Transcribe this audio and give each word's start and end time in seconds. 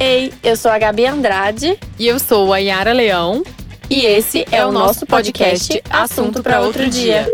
Ei, 0.00 0.32
eu 0.42 0.56
sou 0.56 0.70
a 0.70 0.78
Gabi 0.78 1.06
Andrade 1.06 1.78
E 1.98 2.06
eu 2.06 2.18
sou 2.18 2.52
a 2.52 2.58
Yara 2.58 2.92
Leão. 2.92 3.42
e 3.88 4.04
esse 4.04 4.44
é 4.50 4.64
o 4.64 4.72
nosso 4.72 5.06
podcast 5.06 5.82
Assunto 5.90 6.42
para 6.42 6.60
Outro 6.60 6.88
Dia. 6.88 7.26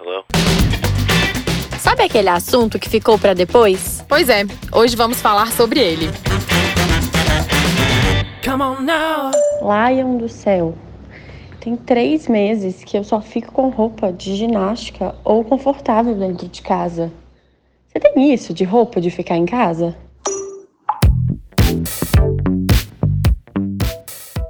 Hello? 0.00 0.24
Sabe 1.78 2.02
aquele 2.04 2.28
assunto 2.28 2.78
que 2.78 2.88
ficou 2.88 3.18
para 3.18 3.34
depois? 3.34 4.04
Pois 4.08 4.28
é, 4.28 4.44
hoje 4.72 4.96
vamos 4.96 5.20
falar 5.20 5.52
sobre 5.52 5.80
ele. 5.80 6.10
Lion 9.62 10.16
do 10.16 10.28
céu. 10.28 10.76
Tem 11.60 11.76
três 11.76 12.28
meses 12.28 12.84
que 12.84 12.96
eu 12.96 13.02
só 13.02 13.20
fico 13.20 13.52
com 13.52 13.68
roupa 13.70 14.12
de 14.12 14.36
ginástica 14.36 15.16
ou 15.24 15.44
confortável 15.44 16.14
dentro 16.14 16.46
de 16.48 16.62
casa. 16.62 17.12
Você 17.96 18.00
tem 18.00 18.34
isso 18.34 18.52
de 18.52 18.62
roupa 18.62 19.00
de 19.00 19.10
ficar 19.10 19.38
em 19.38 19.46
casa? 19.46 19.96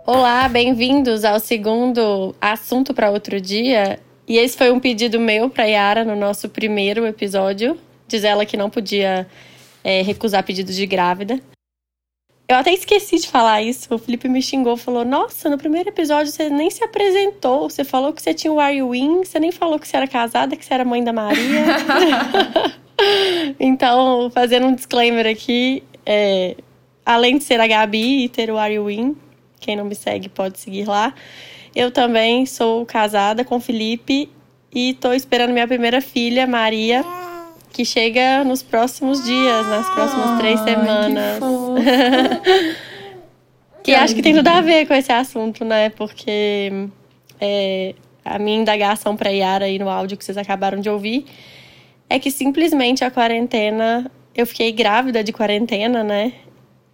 Olá, 0.05 0.49
bem-vindos 0.49 1.25
ao 1.25 1.39
segundo 1.39 2.35
Assunto 2.41 2.93
para 2.93 3.09
Outro 3.09 3.41
Dia. 3.41 4.01
E 4.27 4.37
esse 4.37 4.59
foi 4.59 4.73
um 4.73 4.81
pedido 4.81 5.21
meu 5.21 5.49
para 5.49 5.63
Yara 5.63 6.05
no 6.05 6.17
nosso 6.17 6.49
primeiro 6.49 7.07
episódio. 7.07 7.79
Diz 8.09 8.25
ela 8.25 8.45
que 8.45 8.57
não 8.57 8.69
podia 8.69 9.29
é, 9.85 10.03
recusar 10.03 10.43
pedidos 10.43 10.75
de 10.75 10.85
grávida. 10.85 11.41
Eu 12.49 12.57
até 12.57 12.73
esqueci 12.73 13.21
de 13.21 13.29
falar 13.29 13.63
isso. 13.63 13.95
O 13.95 13.99
Felipe 13.99 14.29
me 14.29 14.43
xingou, 14.43 14.77
falou: 14.77 15.05
Nossa, 15.05 15.49
no 15.49 15.57
primeiro 15.57 15.91
episódio 15.91 16.33
você 16.33 16.51
nem 16.51 16.69
se 16.69 16.83
apresentou. 16.83 17.71
Você 17.71 17.85
falou 17.85 18.13
que 18.13 18.21
você 18.21 18.35
tinha 18.35 18.53
o 18.53 18.59
Are 18.59 18.77
You 18.77 18.93
In, 18.93 19.25
você 19.25 19.39
nem 19.39 19.53
falou 19.53 19.79
que 19.79 19.87
você 19.87 19.97
era 19.97 20.09
casada, 20.09 20.57
que 20.57 20.65
você 20.65 20.75
era 20.75 20.85
mãe 20.85 21.05
da 21.05 21.13
Maria. 21.13 21.65
então, 23.61 24.31
fazendo 24.31 24.67
um 24.67 24.75
disclaimer 24.75 25.27
aqui, 25.27 25.83
é, 26.05 26.57
além 27.05 27.39
de 27.39 27.45
ser 27.45 27.61
a 27.61 27.67
Gabi 27.67 28.25
e 28.25 28.29
ter 28.29 28.51
o 28.51 28.59
Are 28.59 28.73
You 28.73 28.91
In, 28.91 29.17
quem 29.61 29.77
não 29.77 29.85
me 29.85 29.95
segue 29.95 30.29
pode 30.29 30.59
seguir 30.59 30.87
lá. 30.87 31.15
Eu 31.75 31.91
também 31.91 32.47
sou 32.47 32.87
casada 32.87 33.45
com 33.45 33.57
o 33.57 33.61
Felipe 33.61 34.31
e 34.73 34.95
tô 34.95 35.13
esperando 35.13 35.53
minha 35.53 35.67
primeira 35.67 36.01
filha, 36.01 36.47
Maria, 36.47 37.05
que 37.73 37.85
chega 37.85 38.45
nos 38.45 38.63
próximos 38.63 39.25
dias, 39.25 39.67
nas 39.67 39.89
próximas 39.91 40.39
três 40.39 40.61
semanas. 40.61 41.41
Que 43.87 43.95
acho 43.95 44.17
que 44.17 44.23
tem 44.23 44.35
tudo 44.35 44.49
a 44.49 44.61
ver 44.61 44.85
com 44.89 44.95
esse 44.95 45.13
assunto, 45.13 45.65
né? 45.65 45.91
Porque 45.91 46.89
é, 47.41 47.95
a 48.25 48.37
minha 48.37 48.59
indagação 48.59 49.17
para 49.17 49.31
Yara 49.31 49.67
aí 49.67 49.79
no 49.79 49.89
áudio 49.89 50.17
que 50.17 50.25
vocês 50.25 50.37
acabaram 50.37 50.81
de 50.81 50.91
ouvir 50.91 51.25
é 52.09 52.19
que 52.19 52.31
simplesmente 52.31 53.05
a 53.05 53.11
quarentena, 53.11 54.11
eu 54.35 54.47
fiquei 54.47 54.73
grávida 54.73 55.23
de 55.25 55.33
quarentena, 55.33 56.05
né? 56.05 56.33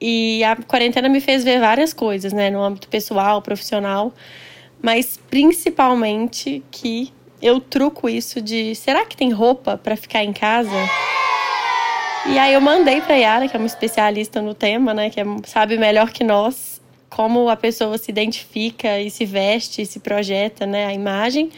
E 0.01 0.43
a 0.43 0.57
quarentena 0.57 1.09
me 1.09 1.21
fez 1.21 1.45
ver 1.45 1.61
várias 1.61 1.93
coisas, 1.93 2.33
né? 2.33 2.51
No 2.51 2.63
âmbito 2.63 2.89
pessoal, 2.89 3.41
profissional, 3.41 4.13
mas 4.81 5.19
principalmente 5.31 6.63
que 6.71 7.13
eu 7.41 7.61
truco 7.61 8.09
isso 8.09 8.41
de 8.41 8.75
será 8.75 9.05
que 9.05 9.17
tem 9.17 9.31
roupa 9.31 9.77
para 9.77 9.97
ficar 9.97 10.25
em 10.25 10.33
casa? 10.33 10.71
E 12.27 12.39
aí 12.39 12.55
eu 12.55 12.61
mandei 12.61 13.01
pra 13.01 13.15
Yara, 13.17 13.49
que 13.49 13.57
é 13.57 13.59
uma 13.59 13.67
especialista 13.67 14.41
no 14.41 14.55
tema, 14.55 14.95
né, 14.95 15.11
que 15.11 15.21
é- 15.21 15.25
sabe 15.45 15.77
melhor 15.77 16.11
que 16.11 16.23
nós 16.23 16.81
como 17.11 17.49
a 17.49 17.57
pessoa 17.57 17.99
se 17.99 18.11
identifica 18.11 18.99
e 18.99 19.11
se 19.11 19.27
veste, 19.27 19.83
e 19.83 19.87
se 19.87 20.01
projeta, 20.01 20.65
né, 20.65 20.87
a 20.87 20.95
imagem. 20.95 21.51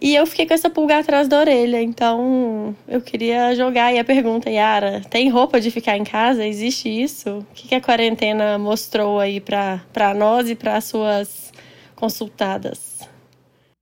E 0.00 0.14
eu 0.14 0.26
fiquei 0.26 0.46
com 0.46 0.52
essa 0.52 0.68
pulga 0.68 0.98
atrás 0.98 1.26
da 1.26 1.40
orelha, 1.40 1.82
então 1.82 2.76
eu 2.86 3.00
queria 3.00 3.54
jogar 3.56 3.86
aí 3.86 3.98
a 3.98 4.04
pergunta, 4.04 4.50
Yara, 4.50 5.00
tem 5.08 5.30
roupa 5.30 5.58
de 5.58 5.70
ficar 5.70 5.96
em 5.96 6.04
casa? 6.04 6.46
Existe 6.46 6.88
isso? 6.88 7.38
O 7.38 7.46
que, 7.54 7.68
que 7.68 7.74
a 7.74 7.80
quarentena 7.80 8.58
mostrou 8.58 9.18
aí 9.18 9.40
pra 9.40 10.14
nós 10.14 10.50
e 10.50 10.54
para 10.54 10.76
as 10.76 10.84
suas 10.84 11.52
consultadas? 11.94 13.08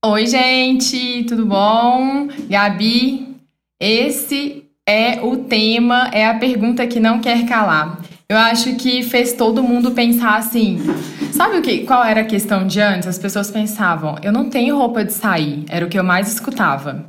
Oi, 0.06 0.26
gente, 0.26 1.24
tudo 1.24 1.46
bom? 1.46 2.28
Gabi, 2.48 3.36
esse 3.80 4.64
é 4.86 5.20
o 5.20 5.38
tema, 5.38 6.10
é 6.12 6.26
a 6.26 6.38
pergunta 6.38 6.86
que 6.86 7.00
não 7.00 7.20
quer 7.20 7.44
calar. 7.46 7.98
Eu 8.28 8.38
acho 8.38 8.74
que 8.76 9.02
fez 9.02 9.34
todo 9.34 9.62
mundo 9.62 9.90
pensar 9.90 10.36
assim. 10.36 10.78
Sabe 11.30 11.58
o 11.58 11.62
que? 11.62 11.80
Qual 11.80 12.02
era 12.02 12.22
a 12.22 12.24
questão 12.24 12.66
de 12.66 12.80
antes? 12.80 13.06
As 13.06 13.18
pessoas 13.18 13.50
pensavam: 13.50 14.16
eu 14.22 14.32
não 14.32 14.48
tenho 14.48 14.78
roupa 14.78 15.04
de 15.04 15.12
sair. 15.12 15.64
Era 15.68 15.84
o 15.84 15.88
que 15.88 15.98
eu 15.98 16.04
mais 16.04 16.32
escutava. 16.32 17.04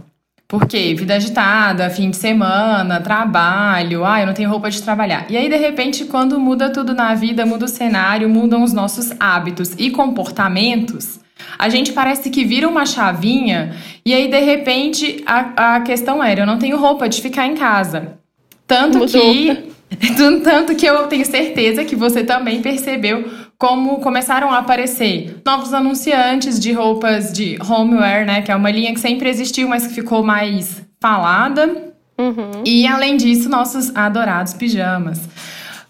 Por 0.47 0.67
quê? 0.67 0.93
Vida 0.93 1.15
agitada, 1.15 1.89
fim 1.89 2.11
de 2.11 2.17
semana, 2.17 3.01
trabalho, 3.01 4.05
ah, 4.05 4.21
eu 4.21 4.27
não 4.27 4.33
tenho 4.33 4.49
roupa 4.49 4.69
de 4.69 4.81
trabalhar. 4.81 5.25
E 5.27 5.35
aí, 5.35 5.49
de 5.49 5.55
repente, 5.55 6.05
quando 6.05 6.39
muda 6.39 6.69
tudo 6.69 6.93
na 6.93 7.15
vida, 7.15 7.45
muda 7.47 7.65
o 7.65 7.67
cenário, 7.67 8.29
mudam 8.29 8.61
os 8.63 8.71
nossos 8.71 9.11
hábitos 9.19 9.73
e 9.75 9.89
comportamentos, 9.89 11.19
a 11.57 11.67
gente 11.67 11.93
parece 11.93 12.29
que 12.29 12.45
vira 12.45 12.67
uma 12.69 12.85
chavinha 12.85 13.75
e 14.05 14.13
aí, 14.13 14.27
de 14.27 14.39
repente, 14.39 15.23
a, 15.25 15.75
a 15.75 15.81
questão 15.81 16.23
era: 16.23 16.41
eu 16.41 16.45
não 16.45 16.59
tenho 16.59 16.77
roupa 16.77 17.09
de 17.09 17.21
ficar 17.21 17.47
em 17.47 17.55
casa. 17.55 18.19
Tanto 18.67 18.99
Mudou. 18.99 19.21
que. 19.21 19.74
Tanto 20.43 20.75
que 20.75 20.85
eu 20.85 21.07
tenho 21.07 21.25
certeza 21.25 21.85
que 21.85 21.95
você 21.95 22.23
também 22.23 22.61
percebeu 22.61 23.29
como 23.57 23.99
começaram 23.99 24.51
a 24.51 24.57
aparecer 24.59 25.41
novos 25.45 25.73
anunciantes 25.73 26.59
de 26.59 26.71
roupas 26.73 27.31
de 27.31 27.57
homeware, 27.61 28.25
né? 28.25 28.41
Que 28.41 28.51
é 28.51 28.55
uma 28.55 28.71
linha 28.71 28.93
que 28.93 28.99
sempre 28.99 29.29
existiu, 29.29 29.67
mas 29.67 29.87
que 29.87 29.93
ficou 29.93 30.23
mais 30.23 30.81
falada. 30.99 31.93
Uhum. 32.17 32.63
E 32.65 32.87
além 32.87 33.15
disso, 33.17 33.47
nossos 33.49 33.95
adorados 33.95 34.53
pijamas. 34.53 35.21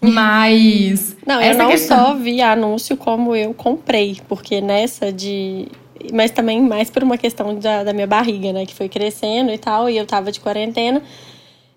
Mas. 0.00 1.16
Não, 1.26 1.40
eu 1.40 1.56
não 1.56 1.68
questão- 1.70 2.06
só 2.06 2.14
vi 2.14 2.40
anúncio 2.40 2.96
como 2.96 3.34
eu 3.34 3.54
comprei, 3.54 4.20
porque 4.28 4.60
nessa 4.60 5.12
de. 5.12 5.68
Mas 6.12 6.30
também 6.30 6.60
mais 6.60 6.90
por 6.90 7.02
uma 7.02 7.16
questão 7.16 7.58
da, 7.58 7.82
da 7.82 7.92
minha 7.92 8.06
barriga, 8.06 8.52
né? 8.52 8.66
Que 8.66 8.74
foi 8.74 8.88
crescendo 8.88 9.50
e 9.50 9.58
tal, 9.58 9.88
e 9.88 9.96
eu 9.96 10.06
tava 10.06 10.30
de 10.30 10.38
quarentena. 10.40 11.02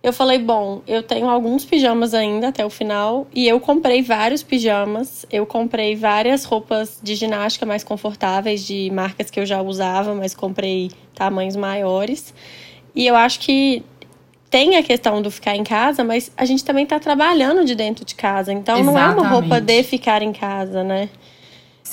Eu 0.02 0.14
falei, 0.14 0.40
bom, 0.40 0.82
eu 0.88 1.04
tenho 1.04 1.28
alguns 1.28 1.66
pijamas 1.66 2.14
ainda 2.14 2.48
até 2.48 2.66
o 2.66 2.70
final, 2.70 3.28
e 3.34 3.46
eu 3.48 3.60
comprei 3.60 4.02
vários 4.02 4.42
pijamas. 4.42 5.26
Eu 5.30 5.46
comprei 5.46 5.94
várias 5.96 6.46
roupas 6.46 7.00
de 7.04 7.16
ginástica 7.16 7.66
mais 7.66 7.84
confortáveis, 7.84 8.66
de 8.66 8.90
marcas 8.92 9.30
que 9.30 9.40
eu 9.40 9.46
já 9.46 9.62
usava, 9.62 10.16
mas 10.16 10.34
comprei 10.34 10.90
tamanhos 11.14 11.58
maiores. 11.58 12.34
E 12.96 13.06
eu 13.06 13.16
acho 13.16 13.42
que 13.42 13.84
tem 14.50 14.78
a 14.78 14.84
questão 14.84 15.22
do 15.22 15.30
ficar 15.30 15.56
em 15.56 15.64
casa, 15.64 16.04
mas 16.04 16.32
a 16.36 16.46
gente 16.46 16.64
também 16.64 16.86
tá 16.86 16.98
trabalhando 16.98 17.66
de 17.66 17.76
dentro 17.76 18.06
de 18.06 18.16
casa. 18.16 18.54
Então 18.54 18.82
não 18.84 18.98
é 18.98 19.06
uma 19.10 19.28
roupa 19.28 19.58
Exatamente. 19.58 19.66
de 19.66 19.84
ficar 19.84 20.22
em 20.22 20.32
casa, 20.32 20.84
né? 20.84 21.10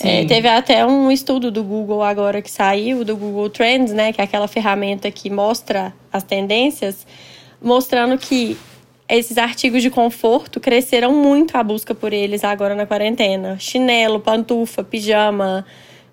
É, 0.01 0.25
teve 0.27 0.47
até 0.47 0.85
um 0.85 1.11
estudo 1.11 1.51
do 1.51 1.65
Google 1.65 2.03
agora 2.03 2.43
que 2.43 2.51
saiu, 2.51 3.05
do 3.05 3.17
Google 3.17 3.49
Trends, 3.49 3.93
né? 3.93 4.13
Que 4.13 4.21
é 4.21 4.25
aquela 4.25 4.47
ferramenta 4.47 5.11
que 5.11 5.31
mostra 5.31 5.93
as 6.13 6.23
tendências, 6.23 7.07
mostrando 7.63 8.19
que 8.19 8.57
esses 9.09 9.39
artigos 9.39 9.83
de 9.83 9.91
conforto 9.91 10.59
cresceram 10.59 11.13
muito 11.13 11.57
a 11.57 11.63
busca 11.63 11.95
por 11.95 12.13
eles 12.13 12.43
agora 12.43 12.75
na 12.75 12.87
quarentena. 12.87 13.57
Chinelo, 13.59 14.19
pantufa, 14.19 14.83
pijama, 14.83 15.65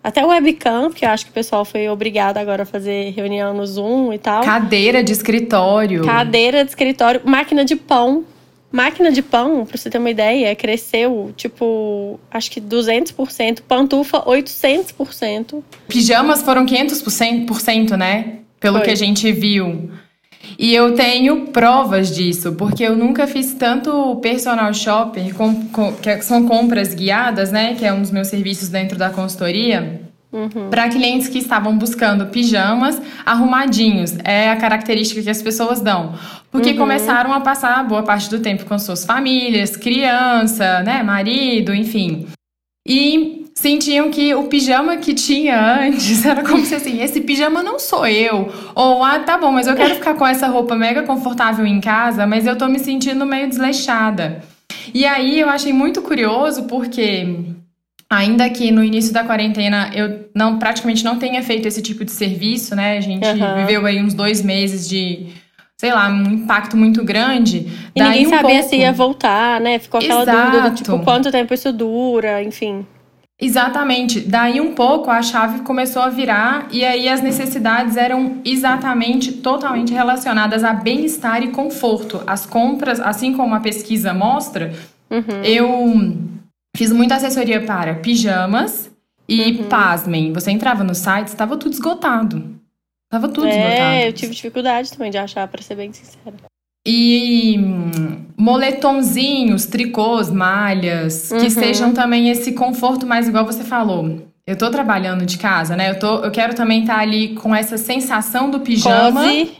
até 0.03 0.23
webcam, 0.25 0.89
porque 0.89 1.05
eu 1.05 1.09
acho 1.09 1.25
que 1.25 1.31
o 1.31 1.33
pessoal 1.33 1.63
foi 1.63 1.87
obrigado 1.87 2.37
agora 2.37 2.63
a 2.63 2.65
fazer 2.65 3.11
reunião 3.11 3.53
no 3.53 3.65
Zoom 3.65 4.13
e 4.13 4.19
tal. 4.19 4.43
Cadeira 4.43 5.03
de 5.03 5.11
escritório. 5.11 6.03
Cadeira 6.03 6.63
de 6.63 6.69
escritório, 6.69 7.21
máquina 7.23 7.63
de 7.63 7.75
pão. 7.75 8.25
Máquina 8.71 9.11
de 9.11 9.21
pão, 9.21 9.67
pra 9.67 9.77
você 9.77 9.87
ter 9.87 9.99
uma 9.99 10.09
ideia, 10.09 10.55
cresceu 10.55 11.31
tipo, 11.37 12.19
acho 12.31 12.49
que 12.49 12.59
200%, 12.59 13.61
pantufa 13.67 14.19
800%. 14.25 15.61
Pijamas 15.87 16.41
foram 16.41 16.65
500%, 16.65 17.95
né? 17.95 18.39
Pelo 18.59 18.77
Foi. 18.77 18.85
que 18.85 18.91
a 18.91 18.95
gente 18.95 19.31
viu. 19.31 19.91
E 20.57 20.73
eu 20.73 20.93
tenho 20.93 21.47
provas 21.47 22.13
disso, 22.13 22.53
porque 22.53 22.83
eu 22.83 22.95
nunca 22.95 23.25
fiz 23.27 23.53
tanto 23.53 24.15
personal 24.17 24.73
shopper, 24.73 25.33
com, 25.35 25.65
com- 25.67 25.93
que 25.93 26.21
são 26.21 26.45
compras 26.45 26.93
guiadas, 26.93 27.51
né? 27.51 27.75
Que 27.75 27.85
é 27.85 27.93
um 27.93 28.01
dos 28.01 28.11
meus 28.11 28.27
serviços 28.27 28.69
dentro 28.69 28.97
da 28.97 29.09
consultoria. 29.09 30.01
Para 30.71 30.89
clientes 30.89 31.27
que 31.27 31.37
estavam 31.37 31.77
buscando 31.77 32.25
pijamas 32.25 32.99
arrumadinhos. 33.23 34.15
É 34.23 34.49
a 34.49 34.55
característica 34.55 35.21
que 35.21 35.29
as 35.29 35.41
pessoas 35.43 35.79
dão. 35.79 36.15
Porque 36.51 36.73
começaram 36.73 37.31
a 37.33 37.39
passar 37.39 37.87
boa 37.87 38.01
parte 38.01 38.29
do 38.31 38.39
tempo 38.39 38.65
com 38.65 38.77
suas 38.79 39.05
famílias, 39.05 39.77
criança, 39.77 40.81
né? 40.81 41.03
Marido, 41.03 41.73
enfim. 41.73 42.25
E 42.87 43.42
sentiam 43.53 44.09
que 44.09 44.33
o 44.33 44.43
pijama 44.45 44.97
que 44.97 45.13
tinha 45.13 45.79
antes 45.81 46.25
era 46.25 46.43
como 46.43 46.65
se 46.65 46.75
assim, 46.75 47.01
esse 47.01 47.21
pijama 47.21 47.61
não 47.61 47.79
sou 47.79 48.05
eu. 48.07 48.51
Ou, 48.75 49.03
ah, 49.03 49.19
tá 49.19 49.37
bom, 49.37 49.51
mas 49.51 49.67
eu 49.67 49.75
quero 49.75 49.95
ficar 49.95 50.15
com 50.15 50.25
essa 50.25 50.47
roupa 50.47 50.75
mega 50.75 51.03
confortável 51.03 51.65
em 51.65 51.79
casa, 51.79 52.25
mas 52.25 52.45
eu 52.45 52.57
tô 52.57 52.67
me 52.67 52.79
sentindo 52.79 53.25
meio 53.25 53.47
desleixada. 53.47 54.43
E 54.93 55.05
aí 55.05 55.39
eu 55.39 55.49
achei 55.49 55.71
muito 55.71 56.01
curioso 56.01 56.63
porque 56.63 57.27
ainda 58.09 58.49
que 58.49 58.71
no 58.71 58.83
início 58.83 59.13
da 59.13 59.23
quarentena 59.23 59.91
eu 59.93 60.29
não 60.35 60.59
praticamente 60.59 61.03
não 61.03 61.17
tenha 61.17 61.41
feito 61.41 61.67
esse 61.67 61.81
tipo 61.81 62.03
de 62.03 62.11
serviço, 62.11 62.75
né? 62.75 62.97
A 62.97 63.01
gente 63.01 63.25
Aham. 63.25 63.65
viveu 63.65 63.85
aí 63.85 64.01
uns 64.01 64.13
dois 64.13 64.41
meses 64.41 64.87
de 64.87 65.27
sei 65.77 65.91
lá, 65.91 66.07
um 66.07 66.23
impacto 66.31 66.77
muito 66.77 67.03
grande. 67.03 67.67
E 67.93 68.01
ninguém 68.01 68.27
um 68.27 68.29
sabia 68.29 68.59
pouco... 68.59 68.69
se 68.69 68.77
ia 68.77 68.93
voltar, 68.93 69.59
né? 69.59 69.79
Ficou 69.79 69.99
aquela 69.99 70.21
Exato. 70.21 70.51
dúvida 70.51 70.69
do 70.69 70.75
tipo, 70.75 70.99
quanto 70.99 71.29
tempo 71.29 71.53
isso 71.53 71.73
dura, 71.73 72.41
enfim. 72.41 72.85
Exatamente. 73.43 74.21
Daí 74.21 74.61
um 74.61 74.73
pouco 74.73 75.11
a 75.11 75.21
chave 75.21 75.61
começou 75.61 76.01
a 76.01 76.09
virar 76.09 76.67
e 76.71 76.85
aí 76.85 77.09
as 77.09 77.21
necessidades 77.21 77.97
eram 77.97 78.37
exatamente 78.45 79.33
totalmente 79.33 79.93
relacionadas 79.93 80.63
a 80.63 80.71
bem-estar 80.73 81.43
e 81.43 81.49
conforto. 81.49 82.23
As 82.25 82.45
compras, 82.45 82.99
assim 83.01 83.33
como 83.35 83.53
a 83.53 83.59
pesquisa 83.59 84.13
mostra, 84.13 84.71
Uhum. 85.11 85.43
eu 85.43 86.17
fiz 86.75 86.91
muita 86.91 87.15
assessoria 87.15 87.61
para 87.61 87.95
pijamas 87.95 88.89
e 89.27 89.63
pasmem, 89.65 90.31
você 90.33 90.49
entrava 90.49 90.83
no 90.83 90.95
site, 90.95 91.27
estava 91.27 91.57
tudo 91.57 91.73
esgotado. 91.73 92.55
Tava 93.11 93.27
tudo 93.27 93.47
esgotado. 93.47 93.93
É, 93.93 94.07
eu 94.07 94.13
tive 94.13 94.33
dificuldade 94.33 94.91
também 94.91 95.11
de 95.11 95.17
achar, 95.17 95.47
pra 95.47 95.61
ser 95.61 95.75
bem 95.75 95.93
sincera. 95.93 96.35
E 96.85 97.57
hum, 97.59 98.25
moletomzinhos, 98.37 99.65
tricôs, 99.65 100.29
malhas, 100.29 101.29
que 101.29 101.43
Uhum. 101.45 101.49
sejam 101.49 101.93
também 101.93 102.29
esse 102.29 102.51
conforto 102.51 103.05
mais 103.05 103.27
igual 103.27 103.45
você 103.45 103.63
falou. 103.63 104.27
Eu 104.45 104.57
tô 104.57 104.69
trabalhando 104.69 105.25
de 105.25 105.37
casa, 105.37 105.75
né? 105.77 105.91
Eu, 105.91 105.99
tô, 105.99 106.17
eu 106.17 106.29
quero 106.31 106.53
também 106.53 106.81
estar 106.81 106.99
ali 106.99 107.29
com 107.35 107.55
essa 107.55 107.77
sensação 107.77 108.49
do 108.51 108.59
pijama. 108.59 109.21
Cozy, 109.21 109.51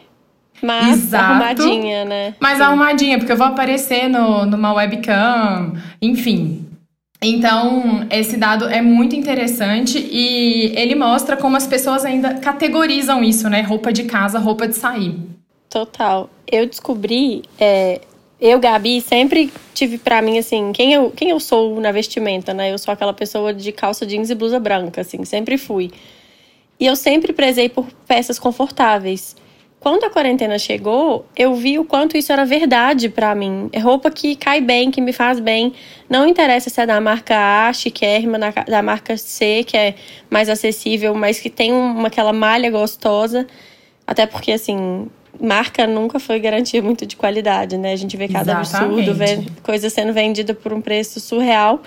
mas 0.61 0.89
Exato. 0.89 1.23
arrumadinha, 1.31 2.03
né? 2.03 2.33
Mais 2.41 2.59
arrumadinha, 2.59 3.17
porque 3.17 3.31
eu 3.31 3.37
vou 3.37 3.47
aparecer 3.47 4.09
no, 4.09 4.45
numa 4.45 4.73
webcam, 4.73 5.73
enfim. 6.01 6.65
Então, 7.21 8.05
esse 8.11 8.35
dado 8.35 8.65
é 8.67 8.81
muito 8.81 9.15
interessante 9.15 9.97
e 9.97 10.73
ele 10.75 10.93
mostra 10.95 11.37
como 11.37 11.55
as 11.55 11.65
pessoas 11.65 12.03
ainda 12.03 12.33
categorizam 12.33 13.23
isso, 13.23 13.49
né? 13.49 13.61
Roupa 13.61 13.93
de 13.93 14.03
casa, 14.03 14.37
roupa 14.37 14.67
de 14.67 14.75
sair. 14.75 15.15
Total. 15.73 16.29
Eu 16.45 16.67
descobri, 16.67 17.41
é, 17.59 17.99
eu, 18.39 18.59
Gabi, 18.59 19.01
sempre 19.01 19.51
tive 19.73 19.97
pra 19.97 20.21
mim, 20.21 20.37
assim, 20.37 20.71
quem 20.71 20.93
eu, 20.93 21.09
quem 21.09 21.31
eu 21.31 21.39
sou 21.39 21.81
na 21.81 21.91
vestimenta, 21.91 22.53
né? 22.53 22.71
Eu 22.71 22.77
sou 22.77 22.93
aquela 22.93 23.11
pessoa 23.11 23.51
de 23.51 23.71
calça 23.71 24.05
jeans 24.05 24.29
e 24.29 24.35
blusa 24.35 24.59
branca, 24.59 25.01
assim, 25.01 25.25
sempre 25.25 25.57
fui. 25.57 25.89
E 26.79 26.85
eu 26.85 26.95
sempre 26.95 27.33
prezei 27.33 27.69
por 27.69 27.87
peças 28.07 28.37
confortáveis. 28.37 29.35
Quando 29.79 30.03
a 30.03 30.11
quarentena 30.11 30.59
chegou, 30.59 31.25
eu 31.35 31.55
vi 31.55 31.79
o 31.79 31.85
quanto 31.85 32.15
isso 32.15 32.31
era 32.31 32.45
verdade 32.45 33.09
pra 33.09 33.33
mim. 33.33 33.67
É 33.73 33.79
roupa 33.79 34.11
que 34.11 34.35
cai 34.35 34.61
bem, 34.61 34.91
que 34.91 35.01
me 35.01 35.11
faz 35.11 35.39
bem. 35.39 35.73
Não 36.07 36.27
interessa 36.27 36.69
se 36.69 36.79
é 36.79 36.85
da 36.85 37.01
marca 37.01 37.35
A, 37.67 37.73
chiquérrima, 37.73 38.37
da 38.37 38.81
marca 38.83 39.17
C, 39.17 39.63
que 39.65 39.75
é 39.75 39.95
mais 40.29 40.49
acessível, 40.49 41.15
mas 41.15 41.39
que 41.39 41.49
tem 41.49 41.73
uma, 41.73 42.09
aquela 42.09 42.31
malha 42.31 42.69
gostosa. 42.69 43.47
Até 44.05 44.27
porque, 44.27 44.51
assim, 44.51 45.09
marca 45.41 45.85
nunca 45.87 46.19
foi 46.19 46.39
garantia 46.39 46.81
muito 46.81 47.05
de 47.05 47.15
qualidade, 47.15 47.77
né? 47.77 47.93
A 47.93 47.95
gente 47.95 48.15
vê 48.15 48.27
cada 48.27 48.61
Exatamente. 48.61 49.09
absurdo, 49.09 49.13
vê 49.13 49.51
coisa 49.61 49.89
sendo 49.89 50.13
vendida 50.13 50.53
por 50.53 50.73
um 50.73 50.81
preço 50.81 51.19
surreal. 51.19 51.81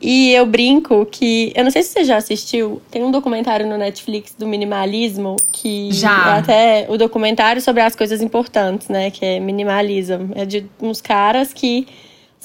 E 0.00 0.32
eu 0.32 0.44
brinco 0.44 1.06
que. 1.06 1.52
Eu 1.54 1.64
não 1.64 1.70
sei 1.70 1.82
se 1.82 1.90
você 1.90 2.04
já 2.04 2.16
assistiu, 2.16 2.82
tem 2.90 3.02
um 3.02 3.10
documentário 3.10 3.66
no 3.66 3.78
Netflix 3.78 4.34
do 4.38 4.46
minimalismo 4.46 5.36
que 5.50 5.90
Já. 5.90 6.34
é 6.34 6.38
até 6.38 6.86
o 6.88 6.98
documentário 6.98 7.62
sobre 7.62 7.82
as 7.82 7.96
coisas 7.96 8.20
importantes, 8.20 8.88
né? 8.88 9.10
Que 9.10 9.24
é 9.24 9.40
minimalism. 9.40 10.32
É 10.34 10.44
de 10.44 10.66
uns 10.80 11.00
caras 11.00 11.52
que 11.54 11.86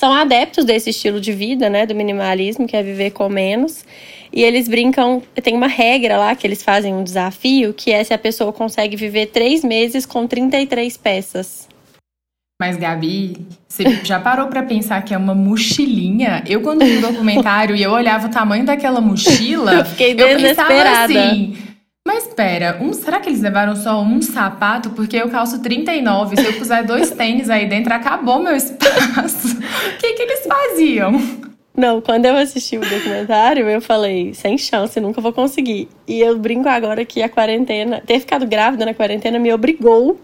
são 0.01 0.11
adeptos 0.11 0.65
desse 0.65 0.89
estilo 0.89 1.21
de 1.21 1.31
vida, 1.31 1.69
né? 1.69 1.85
Do 1.85 1.93
minimalismo, 1.93 2.67
que 2.67 2.75
é 2.75 2.81
viver 2.81 3.11
com 3.11 3.29
menos. 3.29 3.85
E 4.33 4.41
eles 4.43 4.67
brincam, 4.67 5.21
tem 5.43 5.53
uma 5.53 5.67
regra 5.67 6.17
lá 6.17 6.35
que 6.35 6.47
eles 6.47 6.63
fazem 6.63 6.91
um 6.91 7.03
desafio, 7.03 7.71
que 7.71 7.91
é 7.91 8.03
se 8.03 8.11
a 8.11 8.17
pessoa 8.17 8.51
consegue 8.51 8.95
viver 8.95 9.27
três 9.27 9.63
meses 9.63 10.03
com 10.03 10.25
33 10.25 10.97
peças. 10.97 11.67
Mas, 12.59 12.77
Gabi, 12.77 13.45
você 13.67 13.83
já 14.03 14.19
parou 14.19 14.47
pra 14.47 14.63
pensar 14.63 15.03
que 15.03 15.13
é 15.13 15.17
uma 15.17 15.35
mochilinha? 15.35 16.43
Eu, 16.47 16.61
quando 16.61 16.83
vi 16.83 16.97
o 16.97 17.01
documentário 17.01 17.75
e 17.75 17.83
eu 17.83 17.91
olhava 17.91 18.25
o 18.25 18.31
tamanho 18.31 18.65
daquela 18.65 19.01
mochila, 19.01 19.73
Eu 19.81 19.85
fiquei 19.85 20.13
eu 20.13 20.15
pensava 20.15 20.73
desesperada. 20.73 21.03
assim. 21.03 21.57
Mas 22.07 22.27
espera, 22.27 22.79
um, 22.81 22.91
será 22.93 23.19
que 23.19 23.29
eles 23.29 23.41
levaram 23.41 23.75
só 23.75 24.01
um 24.01 24.21
sapato? 24.21 24.89
Porque 24.89 25.15
eu 25.15 25.29
calço 25.29 25.61
39. 25.61 26.35
Se 26.35 26.45
eu 26.45 26.53
puser 26.53 26.85
dois 26.85 27.09
tênis 27.15 27.49
aí 27.49 27.67
dentro, 27.67 27.93
acabou 27.93 28.39
meu 28.39 28.55
espaço. 28.55 29.55
O 29.55 29.97
que, 29.97 30.13
que 30.13 30.21
eles 30.23 30.45
faziam? 30.45 31.11
Não, 31.77 32.01
quando 32.01 32.25
eu 32.25 32.35
assisti 32.35 32.77
o 32.77 32.81
documentário, 32.81 33.69
eu 33.69 33.79
falei, 33.79 34.33
sem 34.33 34.57
chance, 34.57 34.99
nunca 34.99 35.21
vou 35.21 35.31
conseguir. 35.31 35.87
E 36.07 36.19
eu 36.19 36.37
brinco 36.37 36.67
agora 36.67 37.05
que 37.05 37.21
a 37.21 37.29
quarentena, 37.29 38.01
ter 38.05 38.19
ficado 38.19 38.45
grávida 38.45 38.85
na 38.85 38.93
quarentena 38.93 39.39
me 39.39 39.53
obrigou 39.53 40.19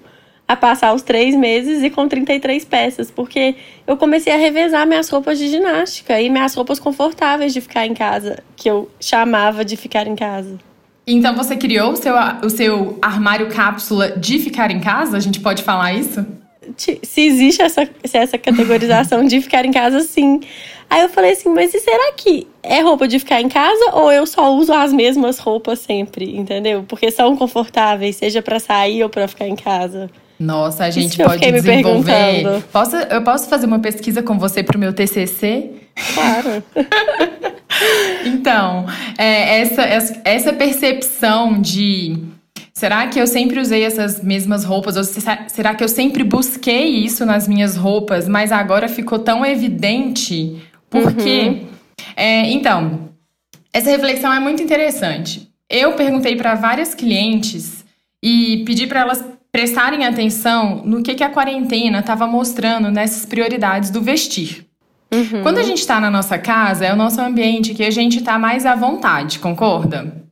a 0.48 0.56
passar 0.56 0.94
os 0.94 1.04
três 1.04 1.36
meses 1.36 1.84
e 1.84 1.90
com 1.90 2.08
33 2.08 2.66
peças, 2.66 3.12
porque 3.12 3.56
eu 3.86 3.96
comecei 3.98 4.34
a 4.34 4.38
revezar 4.38 4.86
minhas 4.86 5.10
roupas 5.10 5.38
de 5.38 5.48
ginástica 5.48 6.20
e 6.20 6.30
minhas 6.30 6.54
roupas 6.54 6.80
confortáveis 6.80 7.54
de 7.54 7.62
ficar 7.62 7.86
em 7.86 7.94
casa, 7.94 8.44
que 8.56 8.70
eu 8.70 8.90
chamava 9.00 9.64
de 9.64 9.78
ficar 9.78 10.08
em 10.08 10.16
casa. 10.16 10.58
Então 11.08 11.34
você 11.34 11.56
criou 11.56 11.94
o 11.94 11.96
seu, 11.96 12.14
o 12.44 12.50
seu 12.50 13.00
armário 13.02 13.48
cápsula 13.48 14.12
de 14.12 14.40
ficar 14.40 14.70
em 14.70 14.82
casa? 14.82 15.16
A 15.16 15.20
gente 15.22 15.40
pode 15.40 15.64
falar 15.64 15.94
isso? 15.94 16.26
Se 16.76 17.22
existe 17.22 17.62
essa, 17.62 17.88
se 18.04 18.18
essa 18.18 18.38
categorização 18.38 19.24
de 19.26 19.40
ficar 19.40 19.64
em 19.64 19.72
casa, 19.72 20.02
sim. 20.02 20.42
Aí 20.90 21.02
eu 21.02 21.10
falei 21.10 21.32
assim, 21.32 21.48
mas 21.50 21.74
e 21.74 21.80
será 21.80 22.12
que 22.14 22.46
é 22.62 22.82
roupa 22.82 23.08
de 23.08 23.20
ficar 23.20 23.42
em 23.42 23.48
casa 23.48 23.92
ou 23.94 24.12
eu 24.12 24.26
só 24.26 24.54
uso 24.54 24.74
as 24.74 24.92
mesmas 24.92 25.40
roupas 25.40 25.80
sempre, 25.80 26.36
entendeu? 26.36 26.84
Porque 26.86 27.10
são 27.10 27.38
confortáveis, 27.38 28.18
seja 28.18 28.42
pra 28.42 28.60
sair 28.60 29.02
ou 29.02 29.10
pra 29.10 29.30
ficar 29.30 29.48
em 29.48 29.56
casa. 29.56 30.10
Nossa, 30.40 30.84
a 30.84 30.90
gente 30.90 31.20
eu 31.20 31.28
pode 31.28 31.44
me 31.46 31.52
desenvolver. 31.54 32.64
Posso, 32.72 32.96
eu 32.96 33.24
posso 33.24 33.50
fazer 33.50 33.66
uma 33.66 33.80
pesquisa 33.80 34.22
com 34.22 34.38
você 34.38 34.62
pro 34.62 34.78
meu 34.78 34.94
TCC? 34.94 35.72
Claro. 36.14 36.64
Então, 38.26 38.86
é, 39.18 39.62
essa, 39.62 39.82
essa 40.24 40.54
percepção 40.54 41.62
de 41.62 42.18
será 42.74 43.08
que 43.08 43.20
eu 43.20 43.28
sempre 43.28 43.60
usei 43.60 43.84
essas 43.84 44.24
mesmas 44.24 44.64
roupas? 44.64 44.98
Ou 44.98 45.04
se- 45.04 45.22
será 45.48 45.74
que 45.76 45.84
eu 45.84 45.88
sempre 45.88 46.24
busquei 46.24 46.88
isso 46.88 47.26
nas 47.26 47.48
minhas 47.48 47.76
roupas, 47.76 48.28
mas 48.28 48.52
agora 48.52 48.88
ficou 48.88 49.20
tão 49.20 49.46
evidente? 49.46 50.62
Por 50.90 51.14
quê? 51.14 51.64
É, 52.16 52.50
então, 52.52 53.10
essa 53.74 53.90
reflexão 53.90 54.32
é 54.34 54.40
muito 54.40 54.62
interessante. 54.62 55.50
Eu 55.70 55.94
perguntei 55.94 56.36
para 56.36 56.56
várias 56.56 56.94
clientes 56.96 57.84
e 58.24 58.64
pedi 58.66 58.88
para 58.88 59.02
elas 59.02 59.24
prestarem 59.52 60.06
atenção 60.06 60.84
no 60.86 61.02
que, 61.02 61.16
que 61.16 61.24
a 61.24 61.30
quarentena 61.30 62.00
estava 62.00 62.28
mostrando 62.28 62.92
nessas 62.92 63.26
prioridades 63.26 63.90
do 63.90 64.02
vestir. 64.02 64.67
Uhum. 65.14 65.42
Quando 65.42 65.58
a 65.58 65.64
gente 65.64 65.86
tá 65.86 66.00
na 66.00 66.12
nossa 66.12 66.38
casa, 66.38 66.86
é 66.86 66.94
o 66.94 66.96
nosso 66.96 67.22
ambiente 67.22 67.74
que 67.74 67.84
a 67.84 67.92
gente 67.92 68.22
tá 68.22 68.38
mais 68.38 68.66
à 68.66 68.76
vontade, 68.76 69.40
concorda? 69.40 70.26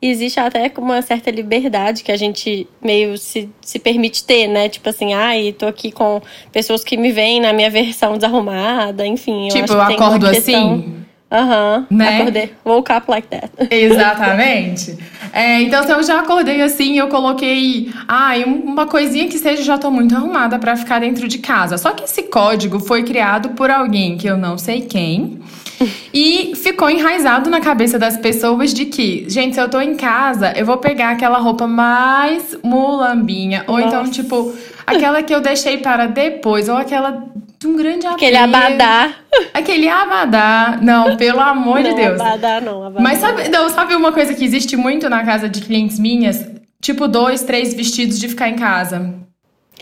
Existe 0.00 0.40
até 0.40 0.72
uma 0.78 1.00
certa 1.00 1.30
liberdade 1.30 2.02
que 2.02 2.10
a 2.10 2.16
gente 2.16 2.66
meio 2.82 3.16
se, 3.16 3.48
se 3.60 3.78
permite 3.78 4.24
ter, 4.24 4.48
né? 4.48 4.68
Tipo 4.68 4.88
assim, 4.88 5.14
ai, 5.14 5.54
tô 5.56 5.66
aqui 5.66 5.92
com 5.92 6.20
pessoas 6.50 6.82
que 6.82 6.96
me 6.96 7.12
veem 7.12 7.40
na 7.40 7.52
minha 7.52 7.70
versão 7.70 8.14
desarrumada, 8.14 9.06
enfim. 9.06 9.48
tipo, 9.48 9.72
eu 9.72 9.76
uma 9.76 9.92
acordo 9.92 10.26
assim. 10.26 11.04
Aham, 11.32 11.86
Né? 11.90 12.20
acordei. 12.20 12.52
Woke 12.64 12.92
up 12.92 13.10
like 13.10 13.26
that. 13.28 13.50
Exatamente. 13.70 14.98
É, 15.32 15.62
então, 15.62 15.82
se 15.82 15.90
eu 15.90 16.02
já 16.02 16.20
acordei 16.20 16.60
assim, 16.60 16.98
eu 16.98 17.08
coloquei, 17.08 17.90
ai, 18.06 18.44
um- 18.44 18.60
uma 18.64 18.86
coisinha 18.86 19.26
que 19.28 19.38
seja, 19.38 19.62
já 19.62 19.78
tô 19.78 19.90
muito 19.90 20.14
arrumada 20.14 20.58
pra 20.58 20.76
ficar 20.76 21.00
dentro 21.00 21.26
de 21.26 21.38
casa. 21.38 21.78
Só 21.78 21.92
que 21.92 22.04
esse 22.04 22.24
código 22.24 22.78
foi 22.80 23.02
criado 23.02 23.50
por 23.50 23.70
alguém 23.70 24.18
que 24.18 24.26
eu 24.26 24.36
não 24.36 24.58
sei 24.58 24.82
quem. 24.82 25.38
E 26.14 26.52
ficou 26.54 26.88
enraizado 26.90 27.50
na 27.50 27.58
cabeça 27.60 27.98
das 27.98 28.16
pessoas 28.16 28.72
de 28.72 28.84
que, 28.84 29.24
gente, 29.28 29.54
se 29.54 29.60
eu 29.60 29.68
tô 29.68 29.80
em 29.80 29.96
casa, 29.96 30.52
eu 30.54 30.64
vou 30.64 30.76
pegar 30.76 31.10
aquela 31.10 31.38
roupa 31.38 31.66
mais 31.66 32.56
mulambinha. 32.62 33.64
Ou 33.66 33.80
então, 33.80 34.00
Nossa. 34.00 34.12
tipo, 34.12 34.54
aquela 34.86 35.22
que 35.24 35.34
eu 35.34 35.40
deixei 35.40 35.78
para 35.78 36.06
depois. 36.06 36.68
Ou 36.68 36.76
aquela 36.76 37.24
de 37.62 37.66
um 37.68 37.76
grande 37.76 38.06
Aquele 38.06 38.36
apego. 38.36 38.56
abadá. 38.56 39.10
Aquele 39.54 39.88
abadá. 39.88 40.78
Não, 40.82 41.16
pelo 41.16 41.40
amor 41.40 41.82
de 41.82 41.90
não, 41.90 41.96
Deus. 41.96 42.20
abadá 42.20 42.60
não, 42.60 42.84
abadá 42.84 43.00
Mas 43.00 43.20
não. 43.20 43.28
sabe, 43.28 43.48
não, 43.48 43.68
sabe 43.70 43.94
uma 43.96 44.12
coisa 44.12 44.34
que 44.34 44.44
existe 44.44 44.76
muito 44.76 45.08
na 45.08 45.24
casa 45.24 45.48
de 45.48 45.60
clientes 45.62 45.98
minhas? 45.98 46.44
Tipo, 46.80 47.06
dois, 47.08 47.42
três 47.42 47.72
vestidos 47.74 48.18
de 48.18 48.28
ficar 48.28 48.48
em 48.48 48.56
casa. 48.56 49.14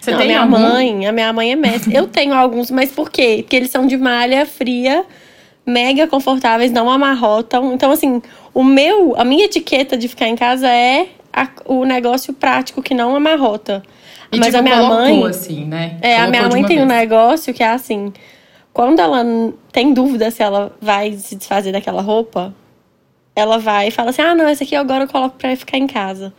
Você 0.01 0.11
não, 0.13 0.19
tem 0.19 0.29
minha 0.29 0.41
algum? 0.43 0.59
mãe, 0.59 1.07
a 1.07 1.13
minha 1.13 1.33
mãe 1.33 1.53
é 1.53 1.57
mestre. 1.57 1.95
Eu 1.95 2.07
tenho 2.07 2.33
alguns, 2.35 2.71
mas 2.71 2.91
por 2.91 3.11
quê? 3.11 3.39
Porque 3.43 3.57
eles 3.57 3.71
são 3.71 3.87
de 3.87 3.97
malha 3.97 4.47
fria, 4.47 5.05
mega 5.67 6.07
confortáveis, 6.07 6.71
não 6.73 6.91
amarrotam. 6.91 7.73
Então, 7.75 7.91
assim, 7.91 8.21
o 8.55 8.63
meu, 8.65 9.15
a 9.19 9.25
minha 9.25 9.45
etiqueta 9.45 9.97
de 9.97 10.09
ficar 10.09 10.29
em 10.29 10.37
casa 10.37 10.69
é 10.69 11.09
a- 11.33 11.49
o 11.67 11.85
negócio 11.85 12.33
prático 12.35 12.83
que 12.83 12.95
não 12.95 13.15
amarrota. 13.17 13.83
E, 14.33 14.39
mas 14.39 14.47
tipo, 14.49 14.59
a 14.59 14.63
minha 14.63 14.77
colocou 14.77 14.97
mãe, 14.99 15.25
assim, 15.27 15.65
né? 15.65 15.99
é, 16.01 16.17
a 16.17 16.27
Colocou 16.27 16.31
minha 16.31 16.43
de 16.43 16.49
mãe 16.51 16.61
uma 16.63 16.69
tem 16.69 16.77
um 16.83 16.87
vez. 16.87 17.01
negócio 17.01 17.53
que 17.55 17.63
é 17.63 17.69
assim, 17.69 18.13
quando 18.73 19.01
ela 19.01 19.25
tem 19.73 19.93
dúvida 19.93 20.31
se 20.31 20.43
ela 20.43 20.73
vai 20.81 21.13
se 21.13 21.35
desfazer 21.35 21.73
daquela 21.73 22.03
roupa, 22.03 22.55
ela 23.35 23.59
vai 23.59 23.89
e 23.89 23.91
fala 23.91 24.11
assim: 24.11 24.23
"Ah, 24.23 24.35
não, 24.35 24.47
essa 24.49 24.65
aqui 24.65 24.77
agora 24.77 25.05
eu 25.05 25.09
coloco 25.09 25.37
pra 25.37 25.55
ficar 25.57 25.79
em 25.79 25.87
casa". 25.87 26.33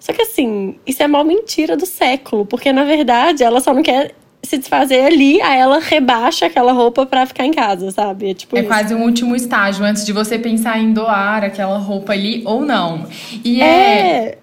Só 0.00 0.12
que 0.12 0.22
assim, 0.22 0.76
isso 0.86 1.02
é 1.02 1.06
mal 1.08 1.24
mentira 1.24 1.76
do 1.76 1.84
século, 1.86 2.46
porque 2.46 2.72
na 2.72 2.84
verdade 2.84 3.42
ela 3.42 3.60
só 3.60 3.74
não 3.74 3.82
quer 3.82 4.14
se 4.42 4.56
desfazer 4.56 5.04
ali, 5.04 5.40
aí 5.42 5.58
ela 5.58 5.80
rebaixa 5.80 6.46
aquela 6.46 6.72
roupa 6.72 7.04
para 7.04 7.26
ficar 7.26 7.44
em 7.44 7.52
casa, 7.52 7.90
sabe? 7.90 8.30
É, 8.30 8.34
tipo 8.34 8.56
é 8.56 8.60
isso. 8.60 8.68
quase 8.68 8.94
um 8.94 9.02
último 9.02 9.34
estágio 9.34 9.84
antes 9.84 10.06
de 10.06 10.12
você 10.12 10.38
pensar 10.38 10.78
em 10.78 10.92
doar 10.92 11.42
aquela 11.44 11.76
roupa 11.78 12.12
ali 12.12 12.42
ou 12.46 12.60
não. 12.64 13.06
E 13.44 13.60
é, 13.60 13.66
é, 13.66 14.38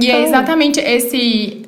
e 0.00 0.10
é 0.10 0.22
exatamente 0.24 0.80
esse 0.80 1.65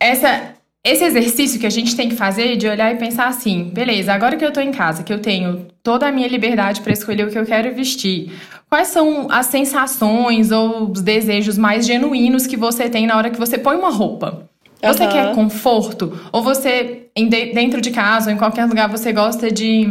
essa 0.00 0.54
esse 0.82 1.04
exercício 1.04 1.60
que 1.60 1.66
a 1.66 1.70
gente 1.70 1.94
tem 1.94 2.08
que 2.08 2.16
fazer 2.16 2.56
de 2.56 2.66
olhar 2.66 2.90
e 2.94 2.96
pensar 2.96 3.26
assim, 3.26 3.64
beleza, 3.64 4.14
agora 4.14 4.36
que 4.36 4.44
eu 4.44 4.50
tô 4.50 4.60
em 4.60 4.72
casa, 4.72 5.02
que 5.02 5.12
eu 5.12 5.20
tenho 5.20 5.66
toda 5.82 6.08
a 6.08 6.12
minha 6.12 6.26
liberdade 6.26 6.80
para 6.80 6.92
escolher 6.92 7.26
o 7.26 7.30
que 7.30 7.38
eu 7.38 7.44
quero 7.44 7.74
vestir, 7.74 8.32
quais 8.68 8.88
são 8.88 9.30
as 9.30 9.46
sensações 9.46 10.50
ou 10.50 10.90
os 10.90 11.02
desejos 11.02 11.58
mais 11.58 11.86
genuínos 11.86 12.46
que 12.46 12.56
você 12.56 12.88
tem 12.88 13.06
na 13.06 13.14
hora 13.14 13.28
que 13.28 13.38
você 13.38 13.58
põe 13.58 13.76
uma 13.76 13.90
roupa? 13.90 14.48
Você 14.82 15.02
Aham. 15.02 15.12
quer 15.12 15.34
conforto? 15.34 16.18
Ou 16.32 16.42
você, 16.42 17.08
dentro 17.52 17.82
de 17.82 17.90
casa 17.90 18.30
ou 18.30 18.34
em 18.34 18.38
qualquer 18.38 18.64
lugar, 18.64 18.88
você 18.88 19.12
gosta 19.12 19.50
de 19.50 19.86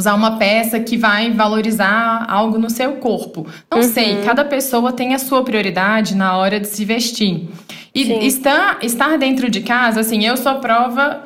usar 0.00 0.14
uma 0.14 0.36
peça 0.38 0.80
que 0.80 0.96
vai 0.96 1.30
valorizar 1.30 2.26
algo 2.28 2.58
no 2.58 2.68
seu 2.68 2.94
corpo? 2.94 3.46
Não 3.70 3.82
sei, 3.82 4.22
cada 4.22 4.44
pessoa 4.44 4.92
tem 4.92 5.14
a 5.14 5.18
sua 5.18 5.44
prioridade 5.44 6.16
na 6.16 6.36
hora 6.36 6.58
de 6.58 6.66
se 6.66 6.84
vestir. 6.84 7.48
E 7.94 8.04
Sim. 8.04 8.18
estar, 8.20 8.78
estar 8.82 9.16
dentro 9.18 9.50
de 9.50 9.60
casa, 9.60 10.00
assim, 10.00 10.24
eu 10.26 10.36
sou 10.36 10.56
prova 10.56 11.24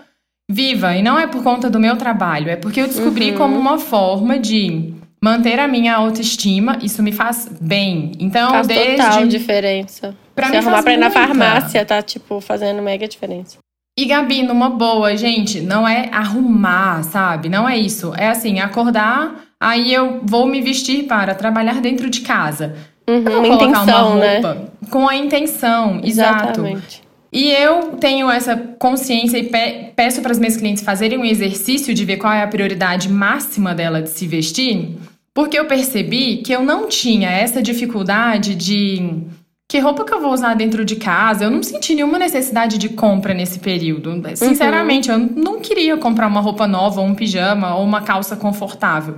viva. 0.50 0.94
E 0.96 1.02
não 1.02 1.18
é 1.18 1.26
por 1.26 1.42
conta 1.42 1.70
do 1.70 1.78
meu 1.80 1.96
trabalho, 1.96 2.50
é 2.50 2.56
porque 2.56 2.80
eu 2.80 2.86
descobri 2.86 3.32
como 3.32 3.56
uma 3.58 3.78
forma 3.78 4.38
de 4.38 4.92
manter 5.22 5.58
a 5.58 5.66
minha 5.68 5.94
autoestima. 5.94 6.78
Isso 6.82 7.02
me 7.02 7.12
faz 7.12 7.48
bem. 7.60 8.12
Então, 8.18 8.50
Faz 8.50 8.66
desde. 8.66 8.96
total 8.96 9.26
diferença. 9.26 10.14
Pra 10.34 10.46
Se 10.46 10.52
mim 10.52 10.58
arrumar 10.58 10.82
pra 10.82 10.92
ir 10.92 10.96
na 10.98 11.10
farmácia, 11.10 11.84
tá, 11.84 12.02
tipo, 12.02 12.40
fazendo 12.40 12.82
mega 12.82 13.06
diferença. 13.06 13.58
E 13.96 14.06
Gabi, 14.06 14.42
numa 14.42 14.70
boa, 14.70 15.16
gente, 15.16 15.60
não 15.60 15.86
é 15.86 16.08
arrumar, 16.10 17.04
sabe? 17.04 17.48
Não 17.48 17.68
é 17.68 17.78
isso. 17.78 18.12
É 18.16 18.28
assim, 18.28 18.58
acordar, 18.58 19.44
aí 19.60 19.94
eu 19.94 20.20
vou 20.24 20.46
me 20.46 20.60
vestir 20.60 21.04
para 21.04 21.34
trabalhar 21.34 21.80
dentro 21.80 22.10
de 22.10 22.20
casa. 22.22 22.74
Uhum, 23.08 23.16
Eu 23.18 23.22
vou 23.24 23.42
colocar 23.58 23.66
intenção, 23.82 24.10
uma 24.12 24.16
né? 24.18 24.32
roupa 24.34 24.72
com 24.90 25.08
a 25.08 25.14
intenção, 25.16 26.00
exato. 26.02 26.44
Exatamente. 26.60 27.02
E 27.32 27.50
eu 27.50 27.92
tenho 28.00 28.30
essa 28.30 28.56
consciência 28.56 29.38
e 29.38 29.44
pe- 29.44 29.92
peço 29.94 30.22
para 30.22 30.32
as 30.32 30.38
minhas 30.38 30.56
clientes 30.56 30.82
fazerem 30.84 31.18
um 31.18 31.24
exercício 31.24 31.92
de 31.94 32.04
ver 32.04 32.16
qual 32.16 32.32
é 32.32 32.42
a 32.42 32.46
prioridade 32.48 33.08
máxima 33.08 33.74
dela 33.74 34.00
de 34.02 34.08
se 34.10 34.26
vestir, 34.26 34.96
porque 35.32 35.58
eu 35.58 35.66
percebi 35.66 36.38
que 36.38 36.52
eu 36.52 36.62
não 36.62 36.88
tinha 36.88 37.28
essa 37.30 37.60
dificuldade 37.62 38.54
de 38.54 39.22
que 39.68 39.78
roupa 39.78 40.04
que 40.04 40.12
eu 40.12 40.20
vou 40.20 40.32
usar 40.32 40.54
dentro 40.54 40.84
de 40.84 40.96
casa. 40.96 41.44
Eu 41.44 41.50
não 41.50 41.62
senti 41.62 41.94
nenhuma 41.94 42.18
necessidade 42.18 42.78
de 42.78 42.90
compra 42.90 43.32
nesse 43.34 43.58
período. 43.58 44.22
Sinceramente, 44.36 45.10
eu 45.10 45.18
não 45.18 45.60
queria 45.60 45.96
comprar 45.96 46.26
uma 46.26 46.40
roupa 46.40 46.66
nova, 46.66 47.00
ou 47.00 47.06
um 47.06 47.14
pijama, 47.14 47.74
ou 47.76 47.84
uma 47.84 48.02
calça 48.02 48.36
confortável. 48.36 49.16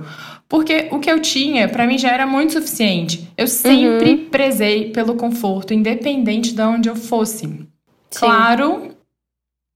Porque 0.49 0.87
o 0.91 0.99
que 0.99 1.11
eu 1.11 1.19
tinha, 1.19 1.67
pra 1.67 1.85
mim, 1.85 1.97
já 1.97 2.09
era 2.09 2.25
muito 2.25 2.53
suficiente. 2.53 3.29
Eu 3.37 3.47
sempre 3.47 4.15
prezei 4.17 4.91
pelo 4.91 5.15
conforto, 5.15 5.73
independente 5.73 6.53
de 6.53 6.61
onde 6.61 6.87
eu 6.89 6.95
fosse. 6.95 7.45
Sim. 7.45 7.67
Claro 8.19 8.95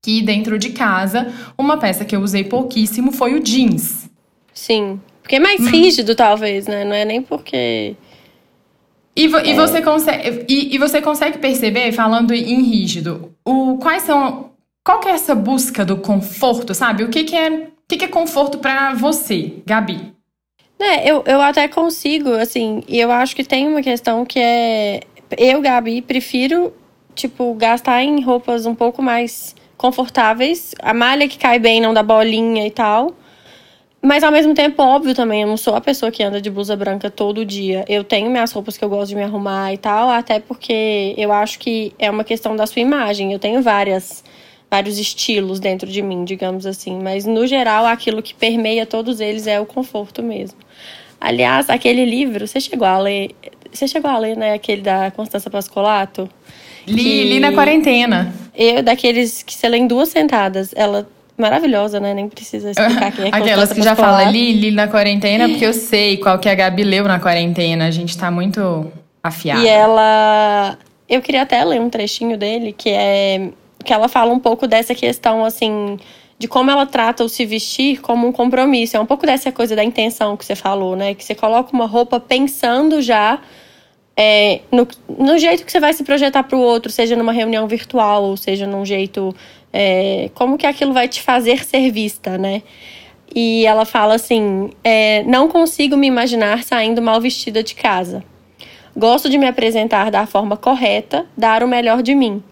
que 0.04 0.22
dentro 0.22 0.58
de 0.58 0.70
casa, 0.70 1.32
uma 1.58 1.78
peça 1.78 2.06
que 2.06 2.16
eu 2.16 2.22
usei 2.22 2.46
pouquíssimo 2.46 3.12
foi 3.12 3.36
o 3.36 3.40
jeans. 3.44 4.10
Sim. 4.54 5.00
Porque 5.22 5.36
é 5.36 5.40
mais 5.40 5.60
Hum. 5.62 5.68
rígido, 5.70 6.16
talvez, 6.16 6.66
né? 6.66 6.84
Não 6.86 6.94
é 6.94 7.04
nem 7.06 7.22
porque. 7.22 7.96
E, 9.16 9.28
vo- 9.28 9.38
É. 9.38 9.48
e 9.50 9.54
você 9.56 9.82
consegue, 9.82 10.46
e, 10.48 10.76
e 10.76 10.78
você 10.78 11.02
consegue 11.02 11.38
perceber, 11.38 11.92
falando 11.92 12.34
em 12.34 12.62
rígido, 12.62 13.34
o, 13.46 13.78
quais 13.78 14.04
são. 14.04 14.52
Qual 14.84 15.00
que 15.00 15.08
é 15.08 15.12
essa 15.12 15.36
busca 15.36 15.86
do 15.86 15.98
conforto, 15.98 16.74
sabe? 16.74 17.04
O 17.04 17.10
que, 17.10 17.24
que 17.24 17.36
é. 17.36 17.50
O 17.50 17.68
que, 17.88 17.98
que 17.98 18.06
é 18.06 18.08
conforto 18.08 18.58
pra 18.58 18.94
você, 18.94 19.56
Gabi? 19.66 20.14
É, 20.80 21.08
eu, 21.12 21.24
eu 21.28 21.42
até 21.42 21.68
consigo, 21.68 22.32
assim, 22.34 22.82
e 22.88 22.98
eu 23.00 23.12
acho 23.12 23.36
que 23.36 23.44
tem 23.44 23.68
uma 23.68 23.82
questão 23.82 24.26
que 24.26 24.40
é. 24.40 25.02
Eu, 25.38 25.62
Gabi, 25.62 26.02
prefiro, 26.02 26.74
tipo, 27.14 27.54
gastar 27.54 28.02
em 28.04 28.22
roupas 28.24 28.66
um 28.66 28.74
pouco 28.74 29.02
mais 29.04 29.54
confortáveis. 29.78 30.74
A 30.82 30.94
malha 30.94 31.28
que 31.28 31.38
cai 31.38 31.60
bem, 31.60 31.80
não 31.82 31.94
dá 31.94 32.02
bolinha 32.02 32.66
e 32.66 32.72
tal. 32.72 33.14
Mas 34.02 34.24
ao 34.24 34.32
mesmo 34.32 34.54
tempo, 34.56 34.82
óbvio 34.82 35.14
também, 35.14 35.44
eu 35.44 35.48
não 35.48 35.58
sou 35.58 35.76
a 35.76 35.82
pessoa 35.82 36.12
que 36.12 36.24
anda 36.24 36.42
de 36.42 36.50
blusa 36.50 36.76
branca 36.76 37.10
todo 37.12 37.46
dia. 37.46 37.86
Eu 37.88 38.04
tenho 38.04 38.32
minhas 38.32 38.52
roupas 38.52 38.76
que 38.76 38.84
eu 38.84 38.90
gosto 38.90 39.10
de 39.10 39.16
me 39.16 39.22
arrumar 39.22 39.72
e 39.74 39.78
tal, 39.78 40.10
até 40.10 40.40
porque 40.40 41.14
eu 41.18 41.32
acho 41.32 41.60
que 41.60 41.94
é 42.00 42.10
uma 42.10 42.24
questão 42.24 42.56
da 42.56 42.66
sua 42.66 42.82
imagem. 42.82 43.32
Eu 43.32 43.38
tenho 43.38 43.62
várias, 43.62 44.24
vários 44.72 44.98
estilos 44.98 45.60
dentro 45.60 45.88
de 45.88 46.02
mim, 46.02 46.26
digamos 46.26 46.66
assim. 46.66 47.00
Mas 47.00 47.26
no 47.26 47.46
geral, 47.46 47.86
aquilo 47.86 48.24
que 48.24 48.34
permeia 48.34 48.88
todos 48.88 49.20
eles 49.20 49.46
é 49.46 49.60
o 49.60 49.68
conforto 49.68 50.24
mesmo. 50.24 50.58
Aliás, 51.20 51.70
aquele 51.70 52.04
livro, 52.04 52.48
você 52.48 52.60
chegou 52.60 52.88
a 52.88 52.98
ler. 52.98 53.30
Você 53.72 53.88
chegou 53.88 54.10
a 54.10 54.18
ler, 54.18 54.36
né? 54.36 54.54
Aquele 54.54 54.82
da 54.82 55.12
Constança 55.12 55.48
Pascolato? 55.48 56.28
Li, 56.88 57.04
Que- 57.04 57.24
li 57.26 57.40
na 57.40 57.52
quarentena. 57.54 58.34
Eu, 58.56 58.82
daqueles 58.82 59.44
que 59.44 59.54
você 59.54 59.70
lê 59.70 59.78
em 59.78 59.86
duas 59.86 60.10
sentadas. 60.10 60.72
Ela 60.76 61.08
maravilhosa, 61.42 62.00
né? 62.00 62.14
Nem 62.14 62.30
precisa 62.30 62.72
explicar 62.72 63.12
quem 63.12 63.26
é 63.26 63.30
Aquelas 63.36 63.74
que 63.74 63.82
já 63.82 63.96
falam 63.96 64.32
li, 64.32 64.54
li 64.54 64.72
na 64.72 64.88
quarentena, 64.88 65.50
porque 65.50 65.66
eu 65.66 65.74
sei 65.74 66.18
qual 66.18 66.40
que 66.40 66.48
a 66.48 66.56
Gabi 66.56 66.84
leu 66.84 67.04
na 67.06 67.20
quarentena. 67.20 67.88
A 67.88 67.92
gente 67.92 68.18
tá 68.18 68.32
muito 68.32 68.90
afiada. 69.22 69.62
E 69.62 69.68
ela. 69.68 70.78
Eu 71.10 71.22
queria 71.22 71.42
até 71.42 71.64
ler 71.66 71.82
um 71.82 71.90
trechinho 71.90 72.38
dele, 72.38 72.72
que 72.72 72.90
é. 72.90 73.50
Que 73.84 73.92
ela 73.92 74.08
fala 74.08 74.32
um 74.32 74.40
pouco 74.40 74.68
dessa 74.68 74.96
questão, 74.96 75.44
assim. 75.44 76.00
De 76.38 76.48
como 76.48 76.72
ela 76.72 76.86
trata 76.86 77.24
o 77.24 77.30
se 77.30 77.46
vestir 77.46 78.00
como 78.02 78.28
um 78.28 78.32
compromisso. 78.32 78.96
É 78.96 79.00
um 79.00 79.06
pouco 79.06 79.26
dessa 79.26 79.52
coisa 79.52 79.76
da 79.76 79.84
intenção 79.84 80.38
que 80.38 80.46
você 80.46 80.56
falou, 80.56 80.96
né? 80.96 81.14
Que 81.14 81.24
você 81.24 81.36
coloca 81.36 81.72
uma 81.74 81.86
roupa 81.86 82.20
pensando 82.20 83.02
já 83.02 83.40
é, 84.24 84.62
no, 84.72 84.88
no 85.18 85.40
jeito 85.40 85.66
que 85.66 85.72
você 85.72 85.80
vai 85.80 85.94
se 85.94 86.04
projetar 86.04 86.44
para 86.44 86.56
o 86.56 86.62
outro, 86.62 86.92
seja 86.92 87.16
numa 87.16 87.32
reunião 87.32 87.68
virtual, 87.68 88.24
ou 88.24 88.38
seja 88.38 88.68
num 88.68 88.86
jeito. 88.86 89.36
é, 89.74 90.30
como 90.36 90.60
que 90.60 90.68
aquilo 90.68 90.94
vai 90.94 91.08
te 91.08 91.20
fazer 91.24 91.66
ser 91.66 91.90
vista, 91.90 92.38
né? 92.38 92.62
E 93.34 93.66
ela 93.66 93.84
fala 93.84 94.14
assim: 94.14 94.70
é, 94.84 95.24
não 95.24 95.48
consigo 95.48 95.98
me 95.98 96.06
imaginar 96.06 96.64
saindo 96.64 97.02
mal 97.02 97.20
vestida 97.20 97.64
de 97.64 97.74
casa. 97.74 98.24
Gosto 98.96 99.28
de 99.28 99.40
me 99.40 99.48
apresentar 99.48 100.12
da 100.12 100.28
forma 100.28 100.56
correta, 100.56 101.26
dar 101.36 101.64
o 101.64 101.68
melhor 101.68 102.04
de 102.04 102.14
mim. 102.14 102.44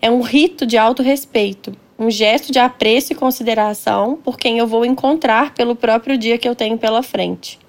É 0.00 0.10
um 0.10 0.22
rito 0.22 0.66
de 0.66 0.76
autorrespeito, 0.76 1.72
um 1.96 2.10
gesto 2.10 2.50
de 2.50 2.58
apreço 2.58 3.12
e 3.12 3.14
consideração 3.14 4.18
por 4.24 4.36
quem 4.36 4.58
eu 4.58 4.66
vou 4.66 4.84
encontrar 4.84 5.54
pelo 5.54 5.76
próprio 5.76 6.18
dia 6.18 6.36
que 6.36 6.48
eu 6.48 6.56
tenho 6.56 6.76
pela 6.78 7.00
frente. 7.00 7.60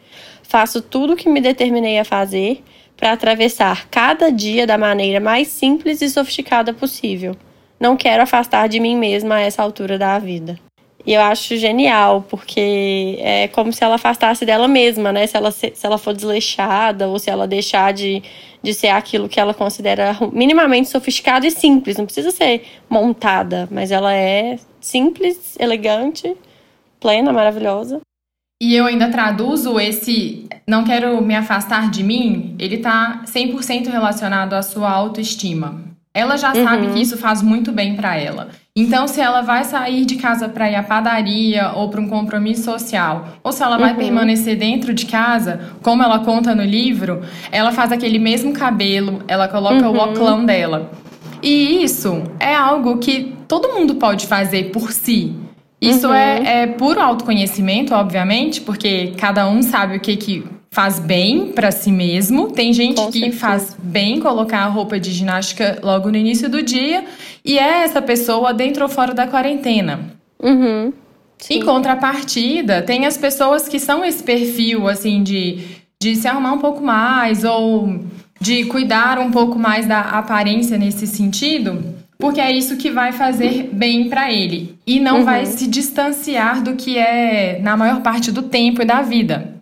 Faço 0.42 0.82
tudo 0.82 1.14
o 1.14 1.16
que 1.16 1.30
me 1.30 1.40
determinei 1.40 2.00
a 2.00 2.06
fazer 2.06 2.64
para 3.04 3.12
atravessar 3.12 3.90
cada 3.90 4.32
dia 4.32 4.66
da 4.66 4.78
maneira 4.78 5.20
mais 5.20 5.50
simples 5.50 6.02
e 6.02 6.10
sofisticada 6.10 6.74
possível. 6.74 7.36
Não 7.78 7.98
quero 7.98 8.24
afastar 8.24 8.70
de 8.70 8.80
mim 8.80 8.96
mesma 8.96 9.36
a 9.36 9.42
essa 9.42 9.62
altura 9.62 9.98
da 9.98 10.18
vida. 10.18 10.58
E 11.06 11.12
eu 11.12 11.20
acho 11.20 11.58
genial, 11.58 12.26
porque 12.30 13.18
é 13.20 13.50
como 13.50 13.74
se 13.74 13.84
ela 13.84 13.96
afastasse 13.96 14.46
dela 14.46 14.70
mesma, 14.70 15.12
né? 15.12 15.28
Se 15.28 15.36
ela, 15.36 15.52
se, 15.52 15.74
ela 15.84 15.98
for 15.98 16.14
desleixada 16.14 17.10
ou 17.10 17.20
se 17.20 17.30
ela 17.30 17.46
deixar 17.46 17.92
de, 17.92 18.24
de 18.64 18.74
ser 18.74 18.88
aquilo 18.88 19.28
que 19.28 19.38
ela 19.38 19.54
considera 19.54 20.16
minimamente 20.32 20.88
sofisticado 20.88 21.46
e 21.46 21.52
simples. 21.52 21.98
Não 21.98 22.06
precisa 22.06 22.32
ser 22.32 22.64
montada, 22.90 23.68
mas 23.70 23.92
ela 23.92 24.14
é 24.14 24.58
simples, 24.80 25.58
elegante, 25.60 26.38
plena, 27.02 27.34
maravilhosa. 27.34 28.00
E 28.64 28.74
eu 28.74 28.86
ainda 28.86 29.10
traduzo 29.10 29.78
esse 29.78 30.48
não 30.66 30.86
quero 30.86 31.22
me 31.22 31.36
afastar 31.36 31.92
de 31.92 32.02
mim, 32.02 32.56
ele 32.58 32.78
tá 32.78 33.24
100% 33.26 33.90
relacionado 33.92 34.54
à 34.54 34.62
sua 34.62 34.90
autoestima. 34.90 35.82
Ela 36.14 36.38
já 36.38 36.56
sabe 36.56 36.88
que 36.88 37.02
isso 37.02 37.18
faz 37.18 37.42
muito 37.42 37.74
bem 37.74 37.98
pra 37.98 38.16
ela. 38.16 38.48
Então, 38.74 39.06
se 39.06 39.20
ela 39.20 39.42
vai 39.42 39.66
sair 39.66 40.06
de 40.06 40.16
casa 40.16 40.48
para 40.48 40.72
ir 40.72 40.76
à 40.76 40.84
padaria 40.84 41.74
ou 41.76 41.90
para 41.90 42.00
um 42.00 42.08
compromisso 42.08 42.64
social, 42.64 43.40
ou 43.44 43.52
se 43.52 43.62
ela 43.62 43.78
vai 43.78 43.96
permanecer 43.96 44.58
dentro 44.58 44.94
de 44.94 45.08
casa, 45.08 45.60
como 45.82 46.02
ela 46.02 46.20
conta 46.20 46.56
no 46.56 46.64
livro, 46.64 47.22
ela 47.52 47.74
faz 47.74 47.92
aquele 47.92 48.18
mesmo 48.18 48.54
cabelo, 48.54 49.24
ela 49.28 49.50
coloca 49.50 49.90
o 49.90 49.98
oclão 49.98 50.46
dela. 50.46 50.90
E 51.42 51.84
isso 51.84 52.24
é 52.40 52.56
algo 52.56 52.98
que 53.00 53.36
todo 53.46 53.74
mundo 53.74 53.96
pode 53.96 54.26
fazer 54.26 54.72
por 54.72 54.94
si. 54.94 55.43
Isso 55.90 56.12
é, 56.12 56.64
é 56.64 56.68
puro 56.68 57.00
autoconhecimento, 57.00 57.94
obviamente, 57.94 58.62
porque 58.62 59.14
cada 59.18 59.48
um 59.48 59.62
sabe 59.62 59.98
o 59.98 60.00
que, 60.00 60.16
que 60.16 60.44
faz 60.72 61.00
bem 61.00 61.48
pra 61.48 61.72
si 61.72 61.92
mesmo. 61.92 62.52
Tem 62.52 62.74
gente 62.74 62.96
Com 62.96 63.12
que 63.12 63.20
certeza. 63.20 63.40
faz 63.40 63.78
bem 63.82 64.20
colocar 64.20 64.60
a 64.60 64.68
roupa 64.68 65.00
de 65.00 65.12
ginástica 65.12 65.80
logo 65.84 66.10
no 66.10 66.18
início 66.18 66.50
do 66.50 66.62
dia, 66.64 67.06
e 67.46 67.60
é 67.60 67.84
essa 67.84 68.02
pessoa 68.02 68.54
dentro 68.54 68.84
ou 68.84 68.90
fora 68.90 69.14
da 69.14 69.28
quarentena. 69.28 70.00
Uhum. 70.42 70.92
Sim. 71.38 71.56
Em 71.56 71.62
contrapartida, 71.62 72.82
tem 72.82 73.06
as 73.06 73.18
pessoas 73.18 73.68
que 73.68 73.80
são 73.80 74.04
esse 74.04 74.24
perfil, 74.24 74.88
assim, 74.88 75.22
de, 75.22 75.60
de 76.02 76.16
se 76.16 76.28
arrumar 76.28 76.54
um 76.54 76.60
pouco 76.60 76.82
mais, 76.82 77.44
ou 77.44 78.00
de 78.40 78.66
cuidar 78.66 79.20
um 79.20 79.30
pouco 79.30 79.60
mais 79.60 79.86
da 79.86 80.00
aparência 80.00 80.78
nesse 80.78 81.06
sentido, 81.06 81.84
porque 82.24 82.40
é 82.42 82.52
isso 82.52 82.78
que 82.78 82.90
vai 82.90 83.12
fazer 83.12 83.70
bem 83.74 84.08
para 84.10 84.32
ele 84.32 84.76
e 84.88 85.00
não 85.00 85.18
Uhum. 85.20 85.26
vai 85.26 85.46
se 85.46 85.68
distanciar 85.68 86.64
do 86.64 86.76
que 86.76 86.98
é 86.98 87.60
na 87.62 87.76
maior 87.76 88.02
parte 88.02 88.32
do 88.32 88.44
tempo 88.44 88.82
e 88.82 88.86
da 88.86 89.02
vida. 89.02 89.56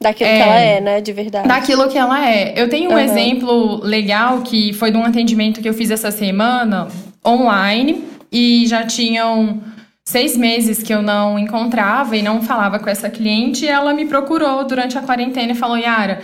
Daquilo 0.00 0.30
É. 0.30 0.36
que 0.36 0.42
ela 0.42 0.60
é, 0.60 0.80
né? 0.80 1.00
De 1.02 1.12
verdade. 1.12 1.46
Daquilo 1.48 1.88
que 1.88 1.98
ela 1.98 2.24
é. 2.26 2.54
Eu 2.56 2.68
tenho 2.70 2.90
um 2.90 2.94
Uhum. 2.94 2.98
exemplo 2.98 3.80
legal 3.84 4.40
que 4.42 4.72
foi 4.72 4.90
de 4.90 4.96
um 4.96 5.04
atendimento 5.04 5.60
que 5.60 5.68
eu 5.68 5.74
fiz 5.74 5.90
essa 5.90 6.10
semana 6.10 6.88
online 7.26 8.04
e 8.32 8.64
já 8.66 8.86
tinham 8.86 9.60
seis 10.08 10.36
meses 10.36 10.82
que 10.82 10.94
eu 10.94 11.02
não 11.02 11.38
encontrava 11.38 12.16
e 12.16 12.22
não 12.22 12.40
falava 12.40 12.78
com 12.78 12.88
essa 12.88 13.10
cliente. 13.10 13.64
E 13.64 13.68
ela 13.68 13.92
me 13.92 14.06
procurou 14.06 14.64
durante 14.64 14.96
a 14.96 15.02
quarentena 15.02 15.52
e 15.52 15.56
falou: 15.56 15.76
Yara, 15.76 16.22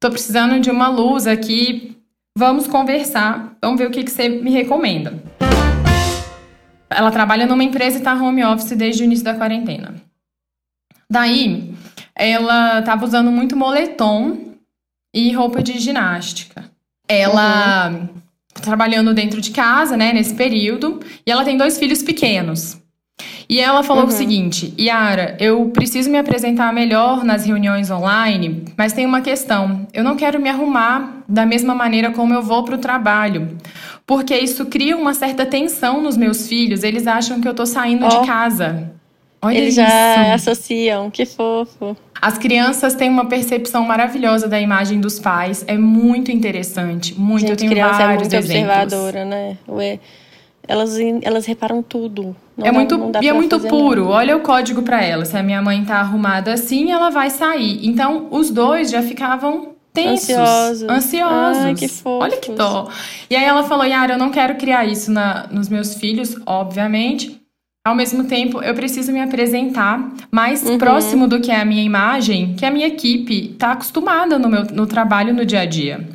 tô 0.00 0.10
precisando 0.10 0.60
de 0.60 0.70
uma 0.70 0.88
luz 0.88 1.26
aqui. 1.26 1.91
Vamos 2.36 2.66
conversar. 2.66 3.56
Vamos 3.60 3.78
ver 3.78 3.88
o 3.88 3.90
que, 3.90 4.04
que 4.04 4.10
você 4.10 4.28
me 4.28 4.50
recomenda. 4.50 5.22
Ela 6.88 7.10
trabalha 7.10 7.46
numa 7.46 7.64
empresa 7.64 7.98
e 7.98 8.02
tá 8.02 8.14
home 8.14 8.44
office 8.44 8.76
desde 8.76 9.02
o 9.02 9.04
início 9.04 9.24
da 9.24 9.34
quarentena. 9.34 9.94
Daí, 11.08 11.74
ela 12.14 12.82
tava 12.82 13.04
usando 13.04 13.30
muito 13.30 13.56
moletom 13.56 14.54
e 15.14 15.32
roupa 15.32 15.62
de 15.62 15.78
ginástica. 15.78 16.70
Ela 17.08 18.08
trabalhando 18.62 19.14
dentro 19.14 19.40
de 19.40 19.50
casa, 19.50 19.96
né, 19.96 20.12
nesse 20.12 20.34
período, 20.34 21.00
e 21.26 21.30
ela 21.30 21.44
tem 21.44 21.56
dois 21.56 21.78
filhos 21.78 22.02
pequenos. 22.02 22.81
E 23.48 23.60
ela 23.60 23.82
falou 23.82 24.06
o 24.06 24.10
seguinte: 24.10 24.72
Yara, 24.80 25.36
eu 25.40 25.66
preciso 25.70 26.10
me 26.10 26.18
apresentar 26.18 26.72
melhor 26.72 27.24
nas 27.24 27.44
reuniões 27.44 27.90
online, 27.90 28.64
mas 28.76 28.92
tem 28.92 29.04
uma 29.04 29.20
questão. 29.20 29.86
Eu 29.92 30.02
não 30.02 30.16
quero 30.16 30.40
me 30.40 30.48
arrumar 30.48 31.22
da 31.28 31.44
mesma 31.44 31.74
maneira 31.74 32.10
como 32.10 32.32
eu 32.32 32.42
vou 32.42 32.64
para 32.64 32.76
o 32.76 32.78
trabalho. 32.78 33.56
Porque 34.06 34.36
isso 34.36 34.66
cria 34.66 34.96
uma 34.96 35.14
certa 35.14 35.46
tensão 35.46 36.02
nos 36.02 36.16
meus 36.16 36.48
filhos. 36.48 36.82
Eles 36.82 37.06
acham 37.06 37.40
que 37.40 37.48
eu 37.48 37.54
tô 37.54 37.64
saindo 37.66 38.04
Ó. 38.04 38.08
de 38.08 38.26
casa. 38.26 38.90
Olha 39.44 39.58
Eles 39.58 39.76
isso. 39.76 39.80
já 39.80 40.34
associam, 40.34 41.10
que 41.10 41.26
fofo. 41.26 41.96
As 42.20 42.38
crianças 42.38 42.94
têm 42.94 43.10
uma 43.10 43.24
percepção 43.24 43.84
maravilhosa 43.84 44.46
da 44.48 44.60
imagem 44.60 45.00
dos 45.00 45.18
pais. 45.18 45.64
É 45.66 45.76
muito 45.76 46.30
interessante. 46.30 47.18
Muito. 47.18 47.42
eu 47.44 47.48
Gente, 47.48 47.58
tenho 47.58 47.70
criança 47.72 48.02
é 48.02 48.06
vários 48.06 48.22
muito 48.28 48.34
exemplos. 48.34 48.72
observadora, 48.72 49.24
né? 49.24 49.56
Ué, 49.68 49.98
elas, 50.66 50.96
elas 51.22 51.46
reparam 51.46 51.82
tudo. 51.82 52.34
Não 52.56 52.66
é 52.66 52.70
dá- 52.70 52.78
muito, 52.78 52.98
dá 53.10 53.20
e 53.22 53.28
é 53.28 53.32
muito 53.32 53.58
puro. 53.60 54.02
nada. 54.04 54.14
Olha 54.16 54.36
o 54.36 54.40
código 54.40 54.82
pra 54.82 55.02
ela. 55.02 55.24
Se 55.24 55.36
a 55.36 55.42
minha 55.42 55.60
mãe 55.62 55.84
tá 55.84 55.96
arrumada 55.96 56.52
assim, 56.52 56.90
ela 56.90 57.10
vai 57.10 57.30
sair. 57.30 57.86
Então, 57.86 58.28
os 58.30 58.50
dois 58.50 58.90
já 58.90 59.02
ficavam 59.02 59.72
tensos, 59.92 60.30
Ansiosos. 60.30 60.88
ansiosos. 60.88 61.64
Ai, 61.64 61.74
que 61.74 61.88
fofos. 61.88 62.22
Olha 62.24 62.36
que 62.36 62.52
dó. 62.52 62.88
E 63.28 63.36
aí 63.36 63.44
ela 63.44 63.62
falou: 63.64 63.84
Yara, 63.84 64.14
eu 64.14 64.18
não 64.18 64.30
quero 64.30 64.54
criar 64.56 64.84
isso 64.84 65.10
na, 65.10 65.46
nos 65.50 65.68
meus 65.68 65.94
filhos, 65.94 66.36
obviamente. 66.46 67.38
Ao 67.84 67.96
mesmo 67.96 68.22
tempo, 68.24 68.62
eu 68.62 68.74
preciso 68.74 69.10
me 69.12 69.20
apresentar 69.20 70.12
mais 70.30 70.62
Uhum. 70.62 70.78
próximo 70.78 71.26
do 71.26 71.40
que 71.40 71.50
é 71.50 71.60
a 71.60 71.64
minha 71.64 71.82
imagem, 71.82 72.54
que 72.54 72.64
a 72.64 72.70
minha 72.70 72.86
equipe 72.86 73.48
tá 73.58 73.72
acostumada 73.72 74.38
no 74.38 74.48
meu 74.48 74.62
no 74.72 74.86
trabalho 74.86 75.34
no 75.34 75.44
dia 75.44 75.62
a 75.62 75.66
dia. 75.66 76.08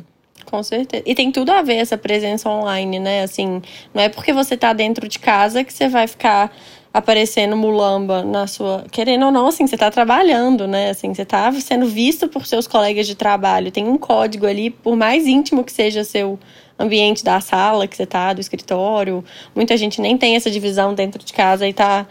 Com 0.50 0.62
certeza. 0.62 1.02
E 1.04 1.14
tem 1.14 1.30
tudo 1.30 1.50
a 1.50 1.60
ver 1.60 1.76
essa 1.76 1.98
presença 1.98 2.48
online, 2.48 2.98
né? 2.98 3.22
Assim, 3.22 3.60
não 3.92 4.02
é 4.02 4.08
porque 4.08 4.32
você 4.32 4.56
tá 4.56 4.72
dentro 4.72 5.06
de 5.06 5.18
casa 5.18 5.62
que 5.62 5.72
você 5.72 5.88
vai 5.88 6.06
ficar 6.06 6.50
aparecendo 6.92 7.54
mulamba 7.54 8.22
na 8.22 8.46
sua. 8.46 8.86
Querendo 8.90 9.26
ou 9.26 9.30
não, 9.30 9.48
assim, 9.48 9.66
você 9.66 9.76
tá 9.76 9.90
trabalhando, 9.90 10.66
né? 10.66 10.88
Assim, 10.88 11.12
você 11.12 11.24
tá 11.24 11.52
sendo 11.52 11.86
visto 11.86 12.28
por 12.28 12.46
seus 12.46 12.66
colegas 12.66 13.06
de 13.06 13.14
trabalho. 13.14 13.70
Tem 13.70 13.86
um 13.86 13.98
código 13.98 14.46
ali, 14.46 14.70
por 14.70 14.96
mais 14.96 15.26
íntimo 15.26 15.62
que 15.62 15.72
seja 15.72 16.02
seu 16.02 16.38
ambiente 16.78 17.22
da 17.22 17.40
sala 17.40 17.86
que 17.86 17.96
você 17.96 18.06
tá, 18.06 18.32
do 18.32 18.40
escritório. 18.40 19.22
Muita 19.54 19.76
gente 19.76 20.00
nem 20.00 20.16
tem 20.16 20.34
essa 20.34 20.50
divisão 20.50 20.94
dentro 20.94 21.22
de 21.22 21.32
casa 21.32 21.68
e 21.68 21.74
tá 21.74 22.06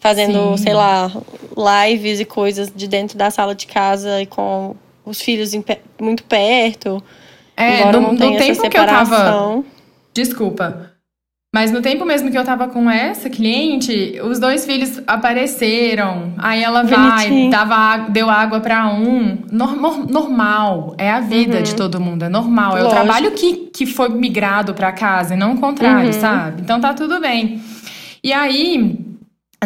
fazendo, 0.00 0.56
Sim. 0.56 0.64
sei 0.64 0.74
lá, 0.74 1.12
lives 1.56 2.18
e 2.18 2.24
coisas 2.24 2.72
de 2.74 2.88
dentro 2.88 3.16
da 3.16 3.30
sala 3.30 3.54
de 3.54 3.66
casa 3.68 4.20
e 4.20 4.26
com 4.26 4.74
os 5.04 5.20
filhos 5.20 5.52
muito 6.00 6.24
perto. 6.24 7.02
É, 7.58 7.80
Embora 7.80 8.00
no, 8.00 8.12
no 8.12 8.18
tempo 8.38 8.70
que 8.70 8.78
eu 8.78 8.86
tava. 8.86 9.64
Desculpa. 10.14 10.92
Mas 11.54 11.72
no 11.72 11.80
tempo 11.80 12.04
mesmo 12.04 12.30
que 12.30 12.36
eu 12.36 12.44
tava 12.44 12.68
com 12.68 12.90
essa 12.90 13.30
cliente, 13.30 14.20
os 14.22 14.38
dois 14.38 14.66
filhos 14.66 15.00
apareceram. 15.06 16.34
Aí 16.36 16.62
ela 16.62 16.82
vai, 16.82 17.26
Bonitinho. 17.26 17.50
dava, 17.50 17.74
água- 17.74 18.10
deu 18.10 18.28
água 18.28 18.60
pra 18.60 18.86
um. 18.92 19.38
Nor- 19.50 19.74
nor- 19.74 20.10
normal. 20.10 20.94
É 20.98 21.10
a 21.10 21.20
vida 21.20 21.62
de 21.62 21.74
todo 21.74 21.98
mundo, 21.98 22.24
é 22.24 22.28
normal. 22.28 22.76
É 22.76 22.82
o 22.82 22.84
Uhum. 22.84 22.90
Lógico. 22.90 23.04
trabalho 23.04 23.30
que, 23.32 23.54
que 23.72 23.86
foi 23.86 24.10
migrado 24.10 24.74
pra 24.74 24.92
casa 24.92 25.34
e 25.34 25.38
não 25.38 25.54
o 25.54 25.58
contrário, 25.58 26.06
Uhum. 26.08 26.20
sabe? 26.20 26.60
Então 26.60 26.78
tá 26.80 26.92
tudo 26.92 27.18
bem. 27.18 27.60
E 28.22 28.30
aí, 28.32 28.98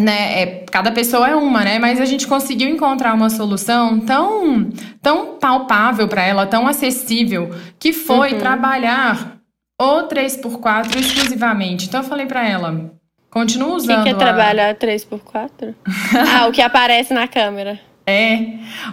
né, 0.00 0.40
é, 0.42 0.46
cada 0.70 0.90
pessoa 0.90 1.28
é 1.28 1.34
uma, 1.36 1.62
né? 1.64 1.78
Mas 1.78 2.00
a 2.00 2.04
gente 2.04 2.26
conseguiu 2.26 2.68
encontrar 2.68 3.12
uma 3.14 3.28
solução 3.28 4.00
tão, 4.00 4.70
tão 5.02 5.36
palpável 5.38 6.08
pra 6.08 6.22
ela, 6.24 6.46
tão 6.46 6.66
acessível, 6.66 7.50
que 7.78 7.92
foi 7.92 8.32
Uhum. 8.32 8.38
trabalhar 8.38 9.36
o 9.80 10.02
3x4 10.04 10.96
exclusivamente. 10.98 11.86
Então 11.86 12.00
eu 12.00 12.06
falei 12.08 12.26
pra 12.26 12.46
ela, 12.48 12.90
continua 13.30 13.68
O 13.68 13.70
que, 13.72 13.76
usando 13.76 14.02
que 14.04 14.08
é 14.08 14.12
a- 14.12 14.16
trabalhar 14.16 14.74
3x4? 14.76 15.74
ah, 16.36 16.46
o 16.46 16.52
que 16.52 16.62
aparece 16.62 17.12
na 17.12 17.28
câmera. 17.28 17.78
É, 18.06 18.34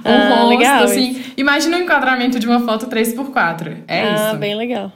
o 0.05 0.07
Ah, 0.09 0.29
rosto, 0.35 0.47
legal 0.49 0.83
assim. 0.83 1.23
Imagina 1.35 1.77
o 1.77 1.79
enquadramento 1.81 2.39
de 2.39 2.45
uma 2.47 2.59
foto 2.59 2.87
3x4. 2.87 3.77
É 3.87 4.03
ah, 4.03 4.29
isso. 4.29 4.37
bem 4.37 4.53
legal. 4.55 4.91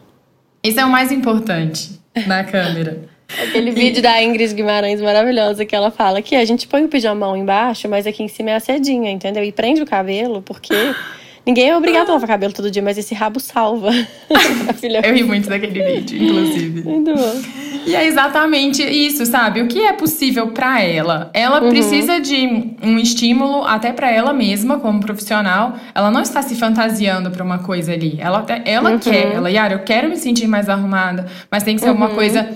Isso 0.64 0.80
é 0.80 0.86
o 0.86 0.90
mais 0.90 1.12
importante 1.12 2.00
na 2.28 2.44
câmera. 2.44 3.06
Aquele 3.42 3.72
vídeo 3.72 4.02
da 4.02 4.22
Ingrid 4.22 4.54
Guimarães 4.54 5.02
maravilhosa 5.02 5.66
que 5.66 5.76
ela 5.76 5.90
fala 5.92 6.22
que 6.22 6.36
a 6.36 6.46
gente 6.46 6.68
põe 6.68 6.84
o 6.86 6.88
pijamão 6.88 7.36
embaixo, 7.36 7.88
mas 7.90 8.06
aqui 8.06 8.24
em 8.24 8.28
cima 8.28 8.52
é 8.52 8.56
a 8.56 8.60
sedinha, 8.60 9.10
entendeu? 9.12 9.44
E 9.44 9.52
prende 9.52 9.82
o 9.82 9.86
cabelo, 9.86 10.42
porque 10.42 10.74
ninguém 11.46 11.70
é 11.70 11.76
obrigado 11.78 12.10
a 12.10 12.14
lavar 12.14 12.28
cabelo 12.28 12.54
todo 12.54 12.70
dia, 12.70 12.82
mas 12.82 12.98
esse 12.98 13.14
rabo 13.16 13.40
salva. 13.40 13.90
Eu 15.04 15.14
ri 15.14 15.24
muito 15.24 15.50
daquele 15.50 15.82
vídeo, 15.84 16.22
inclusive. 16.24 16.82
Muito 16.84 17.14
bom. 17.16 17.42
E 17.86 17.96
é 17.96 18.06
exatamente 18.06 18.82
isso, 18.84 19.26
sabe? 19.26 19.62
O 19.62 19.68
que 19.68 19.82
é 19.86 19.94
possível 19.94 20.48
pra 20.48 20.82
ela? 20.82 21.30
Ela 21.34 21.62
Uhum. 21.62 21.70
precisa 21.70 22.20
de 22.20 22.76
um 22.82 22.98
estímulo 22.98 23.66
até 23.66 23.92
pra 23.92 24.10
ela 24.12 24.32
mesma, 24.34 24.80
como 24.80 25.00
profissional. 25.02 25.76
Ela 25.94 26.10
não 26.12 26.22
está 26.22 26.42
se 26.42 26.56
fantasiando 26.56 27.30
pra 27.32 27.44
uma 27.44 27.60
coisa 27.60 27.92
ali. 27.94 28.18
Ela, 28.20 28.40
até- 28.40 28.62
ela 28.66 28.92
Uhum. 28.92 29.00
quer, 29.00 29.34
ela, 29.34 29.50
Yara, 29.50 29.74
eu 29.74 29.80
quero 29.80 30.08
me 30.10 30.16
sentir 30.18 30.48
mais 30.48 30.70
arrumada, 30.70 31.26
mas 31.52 31.64
tem 31.64 31.76
que 31.76 31.82
ser 31.82 31.90
Uhum. 31.90 31.96
uma 31.96 32.10
coisa 32.10 32.48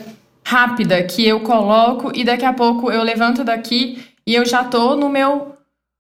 rápida 0.52 1.04
que 1.04 1.28
eu 1.28 1.42
coloco 1.42 2.10
e 2.16 2.24
daqui 2.24 2.46
a 2.46 2.54
pouco 2.54 2.90
eu 2.90 3.04
levanto 3.04 3.44
daqui 3.44 3.98
e 4.26 4.34
eu 4.34 4.46
já 4.46 4.64
tô 4.64 4.96
no 4.96 5.10
meu 5.10 5.54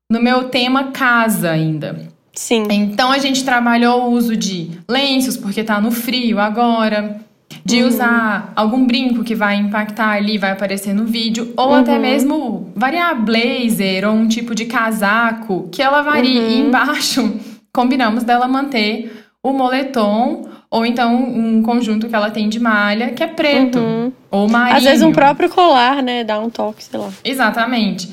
no 0.09 0.21
meu 0.21 0.45
tema 0.45 0.85
casa 0.85 1.51
ainda. 1.51 2.07
Sim. 2.33 2.65
Então 2.71 3.11
a 3.11 3.17
gente 3.17 3.43
trabalhou 3.43 4.03
o 4.03 4.11
uso 4.11 4.37
de 4.37 4.71
lenços, 4.89 5.35
porque 5.35 5.63
tá 5.65 5.81
no 5.81 5.91
frio 5.91 6.39
agora. 6.39 7.19
De 7.65 7.81
Uhum. 7.81 7.87
usar 7.89 8.53
algum 8.55 8.85
brinco 8.85 9.23
que 9.23 9.35
vai 9.35 9.55
impactar 9.57 10.11
ali, 10.11 10.37
vai 10.37 10.51
aparecer 10.51 10.93
no 10.93 11.05
vídeo. 11.05 11.53
Ou 11.57 11.73
até 11.73 11.95
Uhum. 11.95 12.01
mesmo 12.01 12.71
variar 12.75 13.21
blazer 13.21 14.05
ou 14.07 14.13
um 14.13 14.27
tipo 14.29 14.55
de 14.55 14.65
casaco 14.65 15.67
que 15.71 15.81
ela 15.81 16.01
varie. 16.01 16.39
Uhum. 16.39 16.49
E 16.49 16.57
embaixo, 16.59 17.33
combinamos 17.73 18.23
dela 18.23 18.47
manter 18.47 19.25
o 19.49 19.53
moletom 19.53 20.47
ou 20.69 20.85
então 20.85 21.15
um 21.15 21.63
conjunto 21.63 22.07
que 22.07 22.15
ela 22.15 22.29
tem 22.29 22.49
de 22.49 22.59
malha, 22.59 23.11
que 23.11 23.23
é 23.23 23.27
preto. 23.27 23.79
Uhum. 23.79 24.11
Ou 24.29 24.49
marinho. 24.49 24.77
Às 24.77 24.83
vezes 24.83 25.01
um 25.01 25.11
próprio 25.11 25.49
colar, 25.49 26.03
né? 26.03 26.23
Dá 26.23 26.39
um 26.39 26.49
toque, 26.49 26.83
sei 26.83 26.99
lá. 26.99 27.09
Exatamente. 27.23 28.09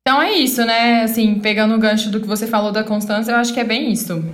Então 0.00 0.22
é 0.22 0.32
isso, 0.32 0.64
né? 0.64 1.02
Assim, 1.02 1.34
pegando 1.34 1.74
o 1.74 1.78
gancho 1.78 2.10
do 2.10 2.20
que 2.20 2.26
você 2.26 2.46
falou 2.46 2.72
da 2.72 2.82
Constância, 2.82 3.32
eu 3.32 3.36
acho 3.36 3.52
que 3.52 3.60
é 3.60 3.64
bem 3.64 3.92
isso. 3.92 4.24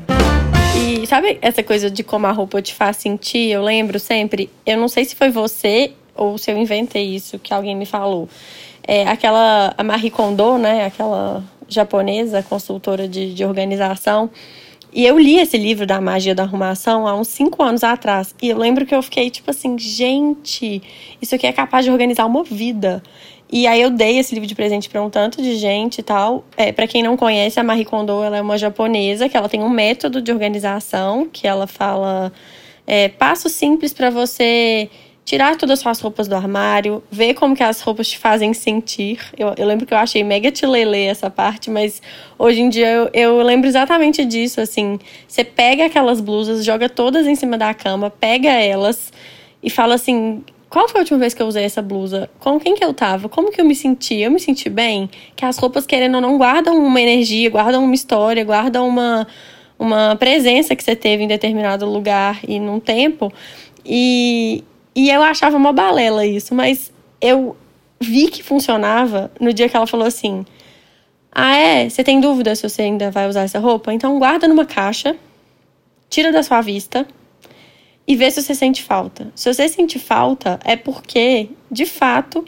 E 0.76 1.06
sabe 1.06 1.38
essa 1.42 1.62
coisa 1.62 1.90
de 1.90 2.04
como 2.04 2.26
a 2.26 2.32
roupa 2.32 2.62
te 2.62 2.72
faz 2.72 2.98
sentir? 2.98 3.50
Eu 3.50 3.62
lembro 3.62 3.98
sempre, 3.98 4.48
eu 4.64 4.76
não 4.76 4.88
sei 4.88 5.04
se 5.04 5.16
foi 5.16 5.30
você 5.30 5.92
ou 6.14 6.38
se 6.38 6.50
eu 6.50 6.56
inventei 6.56 7.14
isso 7.14 7.38
que 7.38 7.52
alguém 7.52 7.74
me 7.74 7.86
falou. 7.86 8.28
É 8.86 9.08
aquela 9.08 9.74
a 9.76 9.82
Marie 9.82 10.10
Kondo, 10.10 10.58
né? 10.58 10.86
Aquela 10.86 11.42
japonesa, 11.68 12.42
consultora 12.42 13.08
de, 13.08 13.34
de 13.34 13.44
organização. 13.44 14.30
E 14.94 15.04
eu 15.04 15.18
li 15.18 15.40
esse 15.40 15.58
livro 15.58 15.84
da 15.84 16.00
magia 16.00 16.36
da 16.36 16.44
arrumação 16.44 17.04
há 17.04 17.16
uns 17.16 17.26
cinco 17.26 17.64
anos 17.64 17.82
atrás. 17.82 18.32
E 18.40 18.48
eu 18.48 18.56
lembro 18.56 18.86
que 18.86 18.94
eu 18.94 19.02
fiquei 19.02 19.28
tipo 19.28 19.50
assim, 19.50 19.76
gente, 19.76 20.80
isso 21.20 21.34
aqui 21.34 21.48
é 21.48 21.52
capaz 21.52 21.84
de 21.84 21.90
organizar 21.90 22.24
uma 22.26 22.44
vida. 22.44 23.02
E 23.50 23.66
aí 23.66 23.82
eu 23.82 23.90
dei 23.90 24.18
esse 24.18 24.32
livro 24.34 24.46
de 24.46 24.54
presente 24.54 24.88
para 24.88 25.02
um 25.02 25.10
tanto 25.10 25.42
de 25.42 25.56
gente 25.56 25.98
e 25.98 26.02
tal. 26.02 26.44
É, 26.56 26.70
para 26.70 26.86
quem 26.86 27.02
não 27.02 27.16
conhece, 27.16 27.58
a 27.58 27.64
Marie 27.64 27.84
Kondo 27.84 28.22
ela 28.22 28.36
é 28.36 28.40
uma 28.40 28.56
japonesa 28.56 29.28
que 29.28 29.36
ela 29.36 29.48
tem 29.48 29.62
um 29.62 29.68
método 29.68 30.22
de 30.22 30.30
organização 30.30 31.28
que 31.30 31.46
ela 31.46 31.66
fala 31.66 32.32
é, 32.86 33.08
passos 33.08 33.50
simples 33.50 33.92
para 33.92 34.10
você 34.10 34.88
tirar 35.24 35.56
todas 35.56 35.78
as 35.78 35.82
suas 35.82 36.00
roupas 36.00 36.28
do 36.28 36.34
armário, 36.34 37.02
ver 37.10 37.34
como 37.34 37.56
que 37.56 37.62
as 37.62 37.80
roupas 37.80 38.08
te 38.08 38.18
fazem 38.18 38.52
sentir. 38.52 39.18
Eu, 39.38 39.54
eu 39.56 39.66
lembro 39.66 39.86
que 39.86 39.94
eu 39.94 39.98
achei 39.98 40.22
mega 40.22 40.52
tilelê 40.52 41.04
essa 41.06 41.30
parte, 41.30 41.70
mas 41.70 42.02
hoje 42.38 42.60
em 42.60 42.68
dia 42.68 42.86
eu, 42.86 43.10
eu 43.14 43.42
lembro 43.42 43.66
exatamente 43.66 44.24
disso, 44.24 44.60
assim. 44.60 44.98
Você 45.26 45.42
pega 45.42 45.86
aquelas 45.86 46.20
blusas, 46.20 46.64
joga 46.64 46.88
todas 46.88 47.26
em 47.26 47.34
cima 47.34 47.56
da 47.56 47.72
cama, 47.72 48.10
pega 48.10 48.50
elas 48.50 49.12
e 49.62 49.70
fala 49.70 49.94
assim, 49.94 50.44
qual 50.68 50.88
foi 50.88 50.98
a 50.98 51.02
última 51.02 51.20
vez 51.20 51.32
que 51.32 51.40
eu 51.40 51.46
usei 51.46 51.64
essa 51.64 51.80
blusa? 51.80 52.28
Com 52.38 52.60
quem 52.60 52.74
que 52.74 52.84
eu 52.84 52.92
tava? 52.92 53.28
Como 53.28 53.50
que 53.50 53.60
eu 53.60 53.64
me 53.64 53.74
senti? 53.74 54.16
Eu 54.16 54.30
me 54.30 54.40
senti 54.40 54.68
bem? 54.68 55.08
Que 55.34 55.44
as 55.44 55.56
roupas, 55.56 55.86
querendo 55.86 56.16
ou 56.16 56.20
não, 56.20 56.36
guardam 56.36 56.76
uma 56.84 57.00
energia, 57.00 57.48
guardam 57.48 57.82
uma 57.82 57.94
história, 57.94 58.44
guardam 58.44 58.86
uma, 58.86 59.26
uma 59.78 60.16
presença 60.16 60.76
que 60.76 60.84
você 60.84 60.94
teve 60.94 61.22
em 61.22 61.28
determinado 61.28 61.86
lugar 61.86 62.40
e 62.46 62.58
num 62.58 62.78
tempo. 62.78 63.32
E, 63.86 64.64
e 64.94 65.10
eu 65.10 65.22
achava 65.22 65.56
uma 65.56 65.72
balela 65.72 66.24
isso, 66.24 66.54
mas 66.54 66.92
eu 67.20 67.56
vi 68.00 68.28
que 68.28 68.42
funcionava 68.42 69.30
no 69.40 69.52
dia 69.52 69.68
que 69.68 69.76
ela 69.76 69.86
falou 69.86 70.06
assim: 70.06 70.44
Ah, 71.32 71.56
é? 71.56 71.88
Você 71.88 72.04
tem 72.04 72.20
dúvida 72.20 72.54
se 72.54 72.68
você 72.68 72.82
ainda 72.82 73.10
vai 73.10 73.28
usar 73.28 73.42
essa 73.42 73.58
roupa? 73.58 73.92
Então 73.92 74.18
guarda 74.18 74.46
numa 74.46 74.64
caixa, 74.64 75.16
tira 76.08 76.30
da 76.30 76.42
sua 76.42 76.60
vista 76.60 77.06
e 78.06 78.14
vê 78.14 78.30
se 78.30 78.42
você 78.42 78.54
sente 78.54 78.82
falta. 78.82 79.32
Se 79.34 79.52
você 79.52 79.68
sente 79.68 79.98
falta, 79.98 80.60
é 80.64 80.76
porque, 80.76 81.48
de 81.70 81.86
fato, 81.86 82.44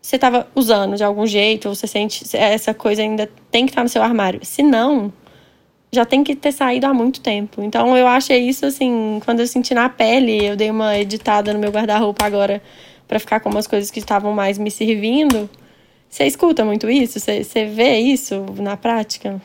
você 0.00 0.16
estava 0.16 0.48
usando 0.54 0.96
de 0.96 1.04
algum 1.04 1.26
jeito, 1.26 1.68
ou 1.68 1.74
você 1.74 1.86
sente 1.86 2.24
essa 2.36 2.72
coisa 2.72 3.02
ainda 3.02 3.28
tem 3.50 3.66
que 3.66 3.72
estar 3.72 3.82
no 3.82 3.88
seu 3.88 4.02
armário. 4.02 4.40
Se 4.44 4.62
não, 4.62 5.12
já 5.94 6.06
tem 6.06 6.24
que 6.24 6.34
ter 6.34 6.52
saído 6.52 6.86
há 6.86 6.94
muito 6.94 7.20
tempo. 7.20 7.62
Então 7.62 7.96
eu 7.96 8.06
achei 8.06 8.48
isso 8.48 8.64
assim, 8.64 9.20
quando 9.24 9.40
eu 9.40 9.46
senti 9.46 9.74
na 9.74 9.90
pele, 9.90 10.44
eu 10.44 10.56
dei 10.56 10.70
uma 10.70 10.96
editada 10.96 11.52
no 11.52 11.58
meu 11.58 11.70
guarda-roupa 11.70 12.24
agora 12.24 12.62
para 13.06 13.18
ficar 13.18 13.40
com 13.40 13.50
umas 13.50 13.66
coisas 13.66 13.90
que 13.90 13.98
estavam 13.98 14.32
mais 14.32 14.56
me 14.56 14.70
servindo. 14.70 15.50
Você 16.08 16.24
escuta 16.24 16.64
muito 16.64 16.88
isso? 16.88 17.20
Você, 17.20 17.64
vê 17.66 17.98
isso 17.98 18.46
na 18.58 18.76
prática? 18.76 19.40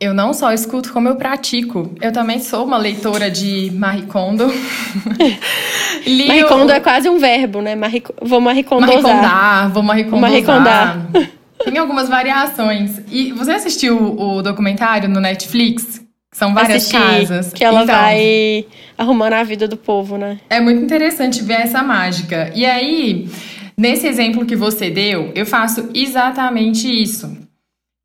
Eu 0.00 0.12
não 0.12 0.34
só 0.34 0.52
escuto, 0.52 0.92
como 0.92 1.08
eu 1.08 1.14
pratico. 1.14 1.90
Eu 2.00 2.12
também 2.12 2.40
sou 2.40 2.64
uma 2.64 2.76
leitora 2.76 3.30
de 3.30 3.70
Marie 3.72 4.06
Kondo. 4.06 4.46
Marie 6.26 6.44
Kondo 6.48 6.72
é 6.72 6.80
quase 6.80 7.08
um 7.08 7.18
verbo, 7.18 7.60
né? 7.60 7.76
Marie... 7.76 8.02
Vou 8.20 8.40
Marie 8.40 8.64
Kondosar. 8.64 9.70
Vou 9.70 9.84
Marie 9.84 10.04
Kondosar. 10.04 10.98
Tem 11.64 11.78
algumas 11.78 12.08
variações. 12.08 13.00
E 13.10 13.32
você 13.32 13.52
assistiu 13.52 14.18
o 14.18 14.42
documentário 14.42 15.08
no 15.08 15.20
Netflix? 15.20 16.02
São 16.32 16.54
várias 16.54 16.78
Assisti, 16.78 16.96
casas. 16.96 17.52
Que 17.52 17.64
ela 17.64 17.82
então, 17.82 17.94
vai 17.94 18.66
arrumando 18.96 19.34
a 19.34 19.42
vida 19.42 19.68
do 19.68 19.76
povo, 19.76 20.16
né? 20.16 20.40
É 20.48 20.60
muito 20.60 20.82
interessante 20.82 21.42
ver 21.42 21.60
essa 21.60 21.82
mágica. 21.82 22.50
E 22.54 22.64
aí, 22.64 23.28
nesse 23.76 24.06
exemplo 24.06 24.46
que 24.46 24.56
você 24.56 24.90
deu, 24.90 25.30
eu 25.34 25.44
faço 25.44 25.90
exatamente 25.94 26.88
isso. 26.88 27.36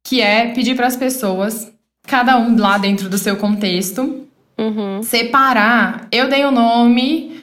Que 0.05 0.21
é 0.21 0.47
pedir 0.47 0.75
para 0.75 0.87
as 0.87 0.97
pessoas, 0.97 1.71
cada 2.05 2.37
um 2.37 2.57
lá 2.57 2.77
dentro 2.77 3.09
do 3.09 3.17
seu 3.17 3.37
contexto, 3.37 4.27
uhum. 4.57 5.01
separar. 5.01 6.07
Eu 6.11 6.29
dei 6.29 6.43
o 6.43 6.49
um 6.49 6.51
nome 6.51 7.37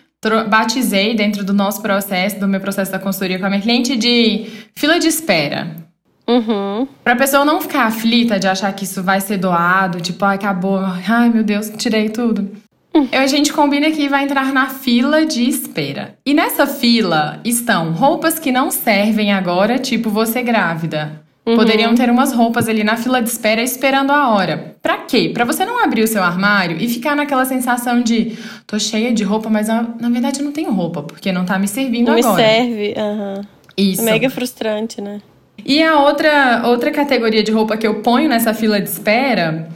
batizei 0.49 1.15
dentro 1.15 1.45
do 1.45 1.53
nosso 1.53 1.83
processo, 1.83 2.41
do 2.41 2.49
meu 2.49 2.61
processo 2.61 2.91
da 2.91 2.99
consultoria 2.99 3.39
com 3.39 3.47
a 3.47 3.51
minha 3.51 3.61
cliente, 3.61 3.97
de 3.97 4.47
fila 4.75 4.99
de 4.99 5.09
espera. 5.09 5.84
Uhum. 6.27 6.89
Pra 7.03 7.17
pessoa 7.17 7.45
não 7.45 7.61
ficar 7.61 7.85
aflita 7.85 8.39
de 8.39 8.49
achar 8.49 8.73
que 8.73 8.85
isso 8.85 9.03
vai 9.03 9.21
ser 9.21 9.37
doado, 9.37 10.01
tipo, 10.01 10.25
ai, 10.25 10.37
acabou, 10.37 10.79
ai 10.79 11.29
meu 11.29 11.43
Deus, 11.43 11.71
tirei 11.77 12.09
tudo. 12.09 12.51
Uhum. 12.95 13.09
A 13.13 13.27
gente 13.27 13.53
combina 13.53 13.91
que 13.91 14.09
vai 14.09 14.25
entrar 14.25 14.53
na 14.53 14.69
fila 14.69 15.27
de 15.27 15.43
espera. 15.49 16.15
E 16.25 16.33
nessa 16.33 16.67
fila 16.67 17.41
estão 17.45 17.93
roupas 17.93 18.39
que 18.39 18.53
não 18.53 18.71
servem 18.71 19.33
agora, 19.33 19.79
tipo 19.79 20.09
você 20.11 20.43
grávida. 20.43 21.25
Uhum. 21.45 21.57
Poderiam 21.57 21.95
ter 21.95 22.09
umas 22.09 22.33
roupas 22.33 22.69
ali 22.69 22.83
na 22.83 22.97
fila 22.97 23.21
de 23.21 23.29
espera 23.29 23.61
esperando 23.61 24.13
a 24.13 24.31
hora. 24.31 24.77
Pra 24.81 24.99
quê? 24.99 25.31
Pra 25.35 25.45
você 25.45 25.65
não 25.65 25.83
abrir 25.85 26.03
o 26.03 26.07
seu 26.07 26.23
armário 26.23 26.79
e 26.81 26.89
ficar 26.89 27.15
naquela 27.15 27.45
sensação 27.45 28.01
de 28.01 28.39
tô 28.67 28.79
cheia 28.79 29.13
de 29.13 29.25
roupa, 29.25 29.51
mas 29.51 29.69
na 29.69 30.09
verdade 30.09 30.41
eu 30.41 30.45
não 30.45 30.53
tenho 30.53 30.73
roupa, 30.73 31.03
porque 31.03 31.33
não 31.33 31.45
tá 31.45 31.59
me 31.59 31.69
servindo 31.69 32.07
não 32.07 32.17
agora. 32.17 32.29
Não 32.29 32.37
me 32.37 32.43
serve, 32.43 32.95
aham. 32.97 33.41
Isso. 33.77 34.03
Mega 34.03 34.31
frustrante, 34.31 35.03
né? 35.03 35.21
E 35.65 35.83
a 35.83 35.99
outra, 36.01 36.63
outra 36.67 36.91
categoria 36.91 37.43
de 37.43 37.53
roupa 37.53 37.77
que 37.77 37.87
eu 37.87 38.03
ponho 38.03 38.29
nessa 38.29 38.55
fila 38.55 38.81
de 38.81 38.89
espera 38.89 39.69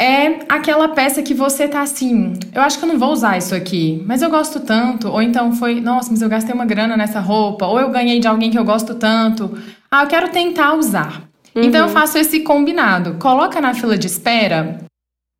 é 0.00 0.46
aquela 0.48 0.88
peça 0.88 1.22
que 1.22 1.34
você 1.34 1.68
tá 1.68 1.82
assim, 1.82 2.32
eu 2.54 2.62
acho 2.62 2.78
que 2.78 2.84
eu 2.86 2.88
não 2.88 2.98
vou 2.98 3.12
usar 3.12 3.36
isso 3.36 3.54
aqui, 3.54 4.02
mas 4.06 4.22
eu 4.22 4.30
gosto 4.30 4.58
tanto, 4.60 5.08
ou 5.08 5.20
então 5.20 5.52
foi, 5.52 5.78
nossa, 5.78 6.10
mas 6.10 6.22
eu 6.22 6.28
gastei 6.28 6.54
uma 6.54 6.64
grana 6.64 6.96
nessa 6.96 7.20
roupa, 7.20 7.66
ou 7.66 7.78
eu 7.78 7.90
ganhei 7.90 8.18
de 8.18 8.26
alguém 8.26 8.50
que 8.50 8.58
eu 8.58 8.64
gosto 8.64 8.94
tanto. 8.94 9.58
Ah, 9.90 10.04
eu 10.04 10.06
quero 10.06 10.30
tentar 10.30 10.72
usar. 10.72 11.24
Uhum. 11.54 11.64
Então 11.64 11.86
eu 11.86 11.88
faço 11.90 12.16
esse 12.16 12.40
combinado. 12.40 13.16
Coloca 13.18 13.60
na 13.60 13.74
fila 13.74 13.98
de 13.98 14.06
espera, 14.06 14.78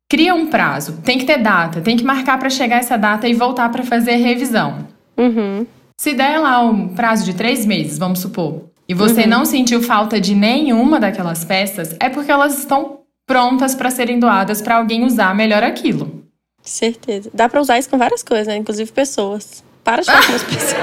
cria 0.07 0.35
um 0.35 0.45
prazo, 0.45 1.01
tem 1.03 1.17
que 1.17 1.25
ter 1.25 1.39
data, 1.39 1.81
tem 1.81 1.97
que 1.97 2.03
marcar 2.03 2.37
para 2.37 2.49
chegar 2.49 2.77
essa 2.77 2.97
data 2.97 3.27
e 3.27 3.33
voltar 3.33 3.69
para 3.69 3.83
fazer 3.83 4.11
a 4.11 4.17
revisão. 4.17 4.85
Uhum. 5.17 5.65
Se 5.99 6.13
der 6.13 6.37
lá 6.37 6.61
um 6.61 6.89
prazo 6.89 7.25
de 7.25 7.33
três 7.33 7.65
meses, 7.65 7.97
vamos 7.97 8.19
supor, 8.19 8.70
e 8.91 8.93
você 8.93 9.21
uhum. 9.21 9.29
não 9.29 9.45
sentiu 9.45 9.81
falta 9.81 10.19
de 10.19 10.35
nenhuma 10.35 10.99
daquelas 10.99 11.45
peças, 11.45 11.95
é 11.97 12.09
porque 12.09 12.29
elas 12.29 12.57
estão 12.57 12.97
prontas 13.25 13.73
para 13.73 13.89
serem 13.89 14.19
doadas 14.19 14.61
para 14.61 14.75
alguém 14.75 15.05
usar 15.05 15.33
melhor 15.33 15.63
aquilo. 15.63 16.25
Certeza. 16.61 17.29
Dá 17.33 17.47
para 17.47 17.61
usar 17.61 17.79
isso 17.79 17.89
com 17.89 17.97
várias 17.97 18.21
coisas, 18.21 18.47
né? 18.47 18.57
inclusive 18.57 18.91
pessoas. 18.91 19.63
Para 19.81 20.01
de 20.01 20.07
falar 20.07 20.27
com 20.27 20.35
as 20.35 20.43
pessoas. 20.43 20.73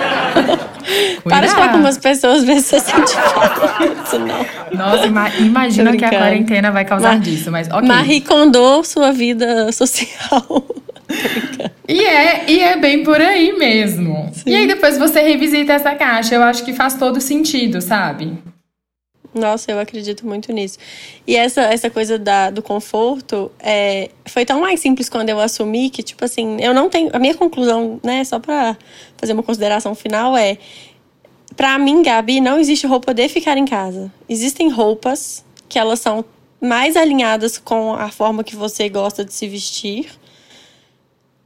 Para 1.23 1.47
de 1.47 1.53
falar 1.53 1.69
com 1.73 1.77
umas 1.77 1.99
pessoas, 1.99 2.45
ver 2.45 2.63
se 2.63 2.81
você 2.81 2.81
sente 2.81 3.13
falta. 3.13 4.75
Nossa, 4.75 5.07
imagina 5.39 5.95
que 5.95 6.05
a 6.07 6.09
quarentena 6.09 6.73
vai 6.73 6.87
causar 6.87 7.11
Mar 7.11 7.21
disso, 7.21 7.53
mas 7.53 7.69
ok. 7.69 7.87
Marie 7.87 8.23
Kondo, 8.23 8.83
sua 8.85 9.13
vida 9.13 9.71
social. 9.71 10.65
e, 11.89 12.05
é, 12.05 12.51
e 12.51 12.61
é 12.61 12.77
bem 12.77 13.03
por 13.03 13.21
aí 13.21 13.57
mesmo. 13.57 14.31
Sim. 14.33 14.51
E 14.51 14.55
aí 14.55 14.67
depois 14.67 14.99
você 14.99 15.21
revisita 15.21 15.73
essa 15.73 15.95
caixa. 15.95 16.35
Eu 16.35 16.43
acho 16.43 16.65
que 16.65 16.73
faz 16.73 16.95
todo 16.95 17.21
sentido, 17.21 17.81
sabe? 17.81 18.39
Nossa, 19.35 19.71
eu 19.71 19.79
acredito 19.79 20.27
muito 20.27 20.53
nisso. 20.53 20.79
E 21.27 21.37
essa, 21.37 21.63
essa 21.63 21.91
coisa 21.91 22.19
da, 22.19 22.51
do 22.51 22.63
conforto 22.63 23.51
é, 23.61 24.11
foi 24.27 24.45
tão 24.45 24.61
mais 24.61 24.81
simples 24.81 25.09
quando 25.09 25.29
eu 25.29 25.39
assumi 25.39 25.91
que, 25.91 26.03
tipo 26.03 26.25
assim, 26.25 26.57
eu 26.61 26.75
não 26.75 26.89
tenho. 26.89 27.11
A 27.13 27.19
minha 27.19 27.35
conclusão, 27.35 28.01
né, 28.03 28.25
só 28.25 28.39
pra 28.39 28.77
fazer 29.17 29.33
uma 29.33 29.43
consideração 29.43 29.95
final, 29.95 30.37
é. 30.37 30.59
Pra 31.57 31.79
mim, 31.79 32.03
Gabi, 32.03 32.41
não 32.41 32.59
existe 32.59 32.87
roupa 32.87 33.13
de 33.13 33.29
ficar 33.29 33.57
em 33.57 33.65
casa. 33.65 34.13
Existem 34.29 34.69
roupas 34.69 35.45
que 35.69 35.79
elas 35.79 35.99
são 35.99 36.25
mais 36.61 36.97
alinhadas 36.97 37.59
com 37.59 37.95
a 37.95 38.11
forma 38.11 38.45
que 38.45 38.57
você 38.57 38.89
gosta 38.89 39.25
de 39.25 39.33
se 39.33 39.47
vestir, 39.47 40.09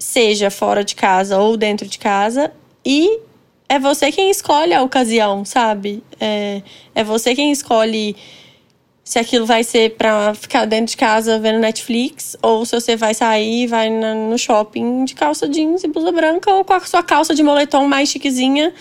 seja 0.03 0.51
fora 0.51 0.83
de 0.85 0.95
casa 0.95 1.39
ou 1.39 1.57
dentro 1.57 1.87
de 1.87 1.99
casa, 1.99 2.53
e 2.85 3.21
é 3.69 3.79
você 3.79 4.11
quem 4.11 4.31
escolhe 4.31 4.75
a 4.75 4.83
ocasião, 4.83 5.45
sabe? 5.45 6.03
É, 6.21 6.61
é 6.95 7.05
você 7.05 7.35
quem 7.35 7.53
escolhe 7.53 8.17
se 9.05 9.19
aquilo 9.19 9.47
vai 9.47 9.65
ser 9.65 9.97
pra 9.97 10.35
ficar 10.35 10.65
dentro 10.65 10.87
de 10.87 10.97
casa 10.97 11.39
vendo 11.39 11.59
Netflix, 11.59 12.37
ou 12.43 12.65
se 12.67 12.75
você 12.75 12.97
vai 12.97 13.15
sair 13.15 13.67
vai 13.67 13.89
no 13.91 14.37
shopping 14.37 15.05
de 15.05 15.15
calça 15.15 15.49
jeans 15.49 15.85
e 15.85 15.89
blusa 15.89 16.13
branca, 16.13 16.53
ou 16.53 16.65
com 16.65 16.73
a 16.73 16.81
sua 16.81 17.03
calça 17.03 17.35
de 17.35 17.43
moletom 17.43 17.87
mais 17.87 18.09
chiquezinha, 18.09 18.73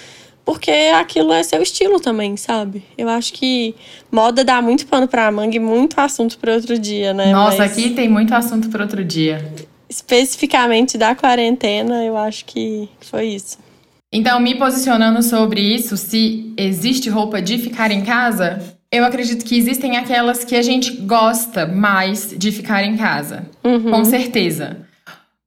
porque 0.44 0.72
aquilo 0.96 1.32
é 1.32 1.44
seu 1.44 1.62
estilo 1.62 2.00
também, 2.00 2.36
sabe? 2.36 2.84
Eu 2.98 3.08
acho 3.10 3.34
que 3.34 3.76
moda 4.12 4.44
dá 4.44 4.62
muito 4.62 4.88
pano 4.88 5.08
pra 5.08 5.32
manga 5.32 5.56
e 5.56 5.60
muito 5.60 6.00
assunto 6.00 6.38
para 6.40 6.54
outro 6.54 6.78
dia, 6.80 7.14
né? 7.14 7.32
Nossa, 7.32 7.60
Mas... 7.60 7.72
aqui 7.72 7.92
tem 7.92 8.10
muito 8.10 8.34
assunto 8.34 8.70
para 8.70 8.84
outro 8.84 9.04
dia. 9.04 9.70
Especificamente 9.92 10.98
da 10.98 11.14
quarentena, 11.14 12.06
eu 12.06 12.16
acho 12.16 12.46
que 12.46 12.88
foi 13.02 13.26
isso. 13.26 13.58
Então, 14.10 14.40
me 14.40 14.56
posicionando 14.56 15.22
sobre 15.22 15.60
isso, 15.60 15.98
se 15.98 16.54
existe 16.58 17.10
roupa 17.10 17.42
de 17.42 17.58
ficar 17.58 17.92
em 17.92 18.02
casa, 18.02 18.78
eu 18.90 19.04
acredito 19.04 19.44
que 19.44 19.58
existem 19.58 19.98
aquelas 19.98 20.46
que 20.46 20.56
a 20.56 20.62
gente 20.62 20.94
gosta 21.02 21.66
mais 21.66 22.34
de 22.38 22.54
ficar 22.54 22.86
em 22.86 22.96
casa, 22.96 23.46
uhum. 23.66 23.92
com 23.92 24.06
certeza. 24.06 24.78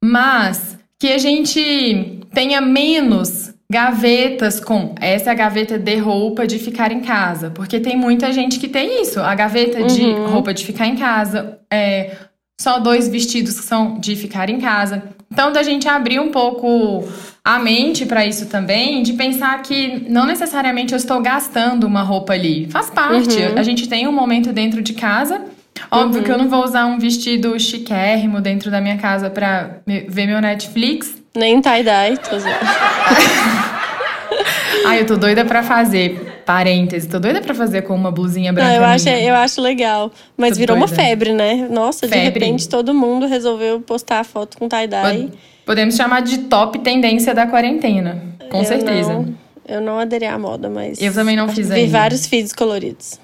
Mas 0.05 0.77
que 0.99 1.09
a 1.09 1.19
gente 1.19 2.21
tenha 2.35 2.61
menos 2.61 3.55
gavetas 3.73 4.61
com 4.61 4.95
essa 5.01 5.31
é 5.31 5.33
a 5.33 5.35
gaveta 5.35 5.79
de 5.79 5.97
roupa 5.97 6.47
de 6.47 6.59
ficar 6.59 6.93
em 6.93 7.01
casa, 7.01 7.51
porque 7.51 7.81
tem 7.81 7.97
muita 7.97 8.31
gente 8.31 8.61
que 8.61 8.69
tem 8.69 9.01
isso, 9.01 9.21
a 9.21 9.35
gaveta 9.35 9.81
uhum. 9.81 9.87
de 9.87 10.13
roupa 10.13 10.53
de 10.53 10.67
ficar 10.67 10.87
em 10.87 10.97
casa, 10.97 11.59
é, 11.73 12.15
só 12.61 12.79
dois 12.79 13.09
vestidos 13.09 13.59
que 13.59 13.67
são 13.67 13.99
de 13.99 14.17
ficar 14.17 14.49
em 14.49 14.61
casa. 14.61 15.03
Então, 15.31 15.53
da 15.53 15.63
gente 15.63 15.89
abrir 15.89 16.21
um 16.21 16.31
pouco 16.31 17.07
a 17.45 17.59
mente 17.59 18.07
para 18.07 18.25
isso 18.25 18.47
também, 18.47 19.03
de 19.03 19.13
pensar 19.13 19.61
que 19.63 20.07
não 20.09 20.27
necessariamente 20.27 20.93
eu 20.93 20.97
estou 20.97 21.21
gastando 21.21 21.85
uma 21.85 22.03
roupa 22.03 22.33
ali. 22.33 22.69
Faz 22.71 22.89
parte. 22.89 23.37
Uhum. 23.37 23.59
A 23.59 23.63
gente 23.63 23.89
tem 23.89 24.07
um 24.07 24.13
momento 24.13 24.53
dentro 24.53 24.81
de 24.81 24.95
casa. 24.95 25.43
Óbvio 25.91 26.21
uhum. 26.21 26.25
que 26.25 26.31
eu 26.31 26.39
não 26.39 26.49
vou 26.49 26.65
usar 26.65 26.87
um 26.87 26.99
vestido 26.99 27.59
chiquérrimo 27.59 28.41
dentro 28.41 28.71
da 28.71 28.81
minha 28.81 28.97
casa 28.97 29.29
para 29.29 29.81
ver 30.09 30.27
meu 30.27 30.41
Netflix. 30.41 31.15
Nem 31.35 31.61
tie-dye, 31.61 32.17
tô 32.19 32.37
Ai, 34.87 35.01
eu 35.01 35.07
tô 35.07 35.17
doida 35.17 35.45
pra 35.45 35.63
fazer. 35.63 36.34
Parêntese, 36.45 37.09
tô 37.09 37.19
doida 37.19 37.41
pra 37.41 37.55
fazer 37.55 37.83
com 37.83 37.95
uma 37.95 38.11
blusinha 38.11 38.53
branca. 38.53 38.69
Não, 38.69 38.77
eu 38.77 38.85
acho, 38.85 39.09
eu 39.09 39.35
acho 39.35 39.61
legal. 39.61 40.11
Mas 40.37 40.51
Tô 40.51 40.57
virou 40.57 40.77
uma 40.77 40.87
doida. 40.87 41.03
febre, 41.03 41.33
né? 41.33 41.69
Nossa, 41.71 42.07
de 42.07 42.13
Febre. 42.13 42.25
repente 42.45 42.69
todo 42.69 42.93
mundo 42.95 43.27
resolveu 43.27 43.81
postar 43.81 44.21
a 44.21 44.25
foto 44.25 44.57
com 44.59 44.69
tie-dye. 44.69 45.23
Pod- 45.29 45.33
Podemos 45.67 45.97
chamar 45.97 46.21
de 46.23 46.39
top 46.39 46.79
tendência 46.81 47.35
da 47.35 47.47
quarentena. 47.47 48.23
Com 48.51 48.59
Eu 48.59 48.65
certeza. 48.65 49.13
não- 49.15 49.35
eu 49.67 49.81
não 49.81 49.99
aderi 49.99 50.27
à 50.27 50.39
moda, 50.39 50.69
mas. 50.69 51.01
Eu 51.01 51.13
também 51.15 51.35
não 51.37 51.49
fiz 51.49 51.69
Vi 51.69 51.75
ainda. 51.75 51.91
vários 51.99 52.27
feeds 52.27 52.53
coloridos. 52.53 53.19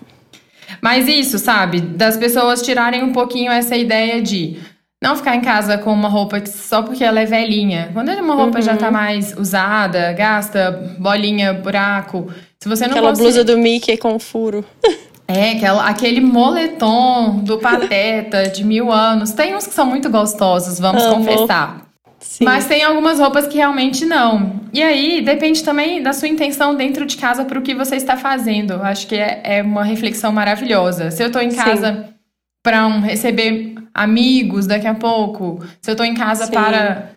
Mas 0.81 1.07
isso, 1.09 1.39
sabe? 1.39 1.81
Das 1.81 2.17
pessoas 2.17 2.63
tirarem 2.63 3.03
um 3.03 3.13
pouquinho 3.13 3.51
essa 3.53 3.77
ideia 3.77 4.23
de 4.23 4.57
não 5.03 5.17
ficar 5.17 5.35
em 5.37 5.41
casa 5.41 5.77
com 5.77 5.93
uma 5.93 6.09
roupa 6.09 6.41
só 6.47 6.81
porque 6.83 7.03
ela 7.05 7.21
é 7.21 7.27
velhinha. 7.27 7.91
Quando 7.93 8.09
uma 8.13 8.35
roupa 8.35 8.63
já 8.63 8.73
Uhum. 8.73 8.79
tá 8.79 8.91
mais 8.91 9.37
usada, 9.37 10.13
gasta 10.13 10.71
bolinha, 10.99 11.53
buraco. 11.53 12.29
Se 12.63 12.69
você 12.69 12.85
não 12.87 12.93
Aquela 12.93 13.11
consegue- 13.11 13.25
blusa 13.31 13.45
do 13.45 13.59
Mickey 13.59 13.97
com 13.97 14.19
furo. 14.19 14.65
É, 15.33 15.53
aquela, 15.53 15.89
aquele 15.89 16.21
moletom 16.21 17.37
do 17.45 17.57
Pateta 17.59 18.49
de 18.49 18.65
mil 18.65 18.91
anos. 18.91 19.31
Tem 19.31 19.55
uns 19.55 19.65
que 19.65 19.73
são 19.73 19.87
muito 19.87 20.11
gostosos, 20.11 20.81
vamos 20.81 21.05
Amo. 21.05 21.25
confessar. 21.25 21.87
Sim. 22.19 22.45
Mas 22.45 22.67
tem 22.67 22.83
algumas 22.83 23.21
roupas 23.21 23.47
que 23.47 23.57
realmente 23.57 24.05
não. 24.05 24.61
E 24.73 24.83
aí, 24.83 25.23
depende 25.23 25.63
também 25.63 26.03
da 26.03 26.13
sua 26.13 26.27
intenção 26.27 26.75
dentro 26.75 27.07
de 27.07 27.17
casa 27.17 27.45
para 27.45 27.61
o 27.61 27.63
que 27.63 27.77
você 27.77 27.95
está 27.95 28.17
fazendo. 28.17 28.73
Acho 28.83 29.07
que 29.07 29.15
é, 29.15 29.41
é 29.45 29.63
uma 29.63 29.85
reflexão 29.85 30.33
maravilhosa. 30.33 31.13
Se 31.13 31.23
eu 31.23 31.31
tô 31.31 31.39
em 31.39 31.55
casa 31.55 32.09
para 32.61 32.89
um, 32.89 32.99
receber 32.99 33.77
amigos 33.95 34.67
daqui 34.67 34.89
a 34.89 34.95
pouco, 34.95 35.65
se 35.81 35.93
eu 35.93 35.95
tô 35.95 36.03
em 36.03 36.15
casa 36.15 36.47
Sim. 36.47 36.53
para, 36.53 37.11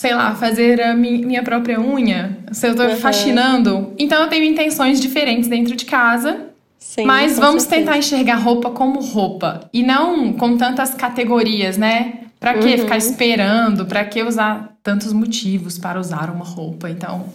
sei 0.00 0.14
lá, 0.14 0.34
fazer 0.34 0.80
a 0.80 0.94
mi- 0.94 1.26
minha 1.26 1.42
própria 1.42 1.78
unha, 1.78 2.38
se 2.52 2.66
eu 2.66 2.74
tô 2.74 2.84
Uhum. 2.84 2.96
faxinando. 2.96 3.92
Então 3.98 4.22
eu 4.22 4.28
tenho 4.30 4.44
intenções 4.44 4.98
diferentes 4.98 5.46
dentro 5.46 5.76
de 5.76 5.84
casa. 5.84 6.46
Sim, 6.78 7.04
Mas 7.04 7.38
vamos 7.38 7.64
certeza. 7.64 7.82
tentar 7.82 7.98
enxergar 7.98 8.36
roupa 8.36 8.70
como 8.70 8.98
roupa 9.02 9.68
e 9.74 9.82
não 9.82 10.32
com 10.32 10.56
tantas 10.56 10.94
categorias, 10.94 11.76
né? 11.76 12.20
Pra 12.40 12.54
que 12.54 12.66
Uhum. 12.66 12.78
ficar 12.78 12.96
esperando? 12.96 13.84
Pra 13.84 14.02
que 14.02 14.22
usar 14.22 14.74
tantos 14.82 15.12
motivos 15.12 15.76
para 15.76 16.00
usar 16.00 16.30
uma 16.30 16.46
roupa? 16.46 16.88
Então, 16.88 17.26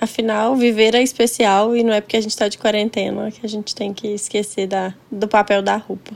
Afinal, 0.00 0.56
viver 0.56 0.94
é 0.94 1.02
especial 1.02 1.76
e 1.76 1.82
não 1.84 1.92
é 1.92 2.00
porque 2.00 2.16
a 2.16 2.20
gente 2.22 2.34
tá 2.36 2.48
de 2.48 2.56
quarentena 2.56 3.30
que 3.30 3.44
a 3.44 3.48
gente 3.48 3.74
tem 3.74 3.92
que 3.92 4.06
esquecer 4.14 4.66
da, 4.66 4.94
do 5.12 5.28
papel 5.28 5.60
da 5.60 5.76
roupa. 5.76 6.12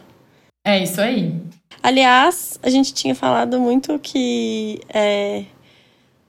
é 0.64 0.82
isso 0.82 1.00
aí. 1.02 1.34
Aliás, 1.82 2.58
a 2.62 2.70
gente 2.70 2.94
tinha 2.94 3.14
falado 3.14 3.58
muito 3.60 3.98
que 3.98 4.80
é, 4.88 5.42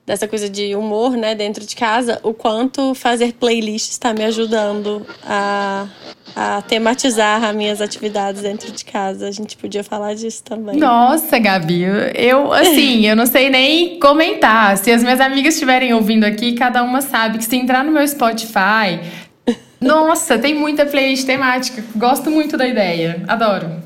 dessa 0.06 0.28
coisa 0.28 0.50
de 0.50 0.76
humor, 0.76 1.16
né, 1.16 1.34
dentro 1.34 1.66
de 1.66 1.76
casa, 1.76 2.20
o 2.24 2.34
quanto 2.34 2.94
fazer 2.94 3.34
playlists 3.34 3.92
está 3.92 4.14
me 4.14 4.24
ajudando 4.26 5.06
a, 5.26 5.88
a 6.36 6.62
tematizar 6.64 7.44
as 7.44 7.56
minhas 7.56 7.80
atividades 7.80 8.42
dentro 8.42 8.72
de 8.72 8.84
casa. 8.84 9.28
A 9.28 9.32
gente 9.32 9.56
podia 9.56 9.84
falar 9.84 10.14
disso 10.14 10.44
também. 10.44 10.78
Nossa, 10.78 11.40
Gabi, 11.40 11.84
eu 12.16 12.52
assim, 12.52 13.06
eu 13.08 13.16
não 13.16 13.26
sei 13.26 13.50
nem 13.50 13.98
comentar. 14.00 14.78
Se 14.78 14.92
as 14.92 15.02
minhas 15.02 15.22
amigas 15.22 15.54
estiverem 15.54 15.94
ouvindo 15.94 16.26
aqui, 16.26 16.54
cada 16.54 16.84
uma 16.84 17.02
sabe 17.02 17.38
que 17.38 17.46
se 17.46 17.56
entrar 17.56 17.84
no 17.84 17.92
meu 17.92 18.06
Spotify, 18.06 19.00
nossa, 19.80 20.38
tem 20.38 20.54
muita 20.54 20.86
playlist 20.86 21.26
temática. 21.26 21.84
Gosto 21.96 22.30
muito 22.30 22.58
da 22.58 22.68
ideia. 22.68 23.24
Adoro. 23.28 23.82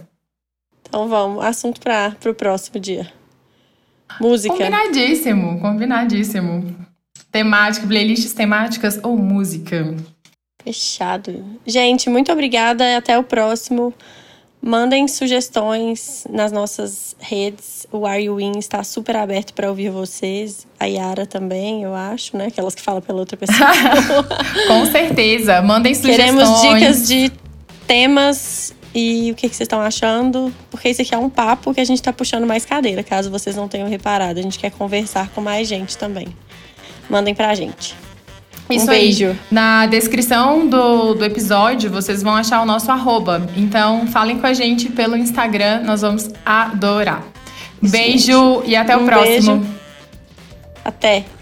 Então 0.81 1.07
vamos, 1.07 1.43
assunto 1.43 1.79
para 1.81 2.15
o 2.25 2.33
próximo 2.33 2.79
dia. 2.79 3.16
Música. 4.19 4.55
Combinadíssimo, 4.55 5.59
combinadíssimo. 5.59 6.75
Temática, 7.31 7.85
playlists 7.85 8.33
temáticas 8.33 8.99
ou 9.03 9.17
música. 9.17 9.95
Fechado. 10.63 11.45
Gente, 11.65 12.09
muito 12.09 12.31
obrigada 12.31 12.83
e 12.83 12.95
até 12.95 13.17
o 13.17 13.23
próximo. 13.23 13.93
Mandem 14.61 15.07
sugestões 15.07 16.25
nas 16.29 16.51
nossas 16.51 17.15
redes. 17.19 17.85
O 17.91 18.05
Are 18.05 18.21
You 18.21 18.39
In 18.41 18.57
está 18.57 18.83
super 18.83 19.15
aberto 19.15 19.53
para 19.53 19.69
ouvir 19.69 19.89
vocês. 19.91 20.65
A 20.79 20.85
Yara 20.85 21.25
também, 21.25 21.83
eu 21.83 21.93
acho, 21.93 22.35
né? 22.35 22.47
Aquelas 22.47 22.73
que 22.73 22.81
falam 22.81 23.01
pela 23.01 23.19
outra 23.19 23.37
pessoa. 23.37 23.69
Com 24.67 24.85
certeza. 24.87 25.61
Mandem 25.61 25.93
sugestões. 25.93 26.17
Queremos 26.17 26.61
dicas 26.61 27.07
de 27.07 27.31
temas 27.85 28.73
e 28.93 29.31
o 29.31 29.35
que, 29.35 29.47
que 29.49 29.55
vocês 29.55 29.65
estão 29.65 29.81
achando. 29.81 30.53
Porque 30.69 30.89
isso 30.89 31.01
aqui 31.01 31.13
é 31.13 31.17
um 31.17 31.29
papo 31.29 31.73
que 31.73 31.79
a 31.79 31.85
gente 31.85 31.99
está 31.99 32.11
puxando 32.13 32.45
mais 32.45 32.65
cadeira, 32.65 33.03
caso 33.03 33.29
vocês 33.29 33.55
não 33.55 33.67
tenham 33.67 33.87
reparado. 33.89 34.39
A 34.39 34.43
gente 34.43 34.57
quer 34.59 34.71
conversar 34.71 35.29
com 35.29 35.41
mais 35.41 35.67
gente 35.67 35.97
também. 35.97 36.27
Mandem 37.09 37.33
pra 37.33 37.53
gente. 37.55 37.95
Isso 38.69 38.85
um 38.85 38.89
aí. 38.89 38.99
beijo. 38.99 39.35
Na 39.49 39.85
descrição 39.85 40.67
do, 40.67 41.13
do 41.13 41.23
episódio, 41.23 41.89
vocês 41.89 42.21
vão 42.21 42.35
achar 42.35 42.61
o 42.61 42.65
nosso 42.65 42.91
arroba. 42.91 43.47
Então, 43.55 44.07
falem 44.07 44.39
com 44.39 44.45
a 44.47 44.53
gente 44.53 44.89
pelo 44.89 45.15
Instagram, 45.15 45.83
nós 45.83 46.01
vamos 46.01 46.29
adorar. 46.45 47.23
Beijo 47.81 48.63
e 48.65 48.75
até 48.75 48.97
o 48.97 49.01
Um 49.01 49.05
próximo. 49.05 49.57
beijo. 49.57 49.77
Até. 50.83 51.36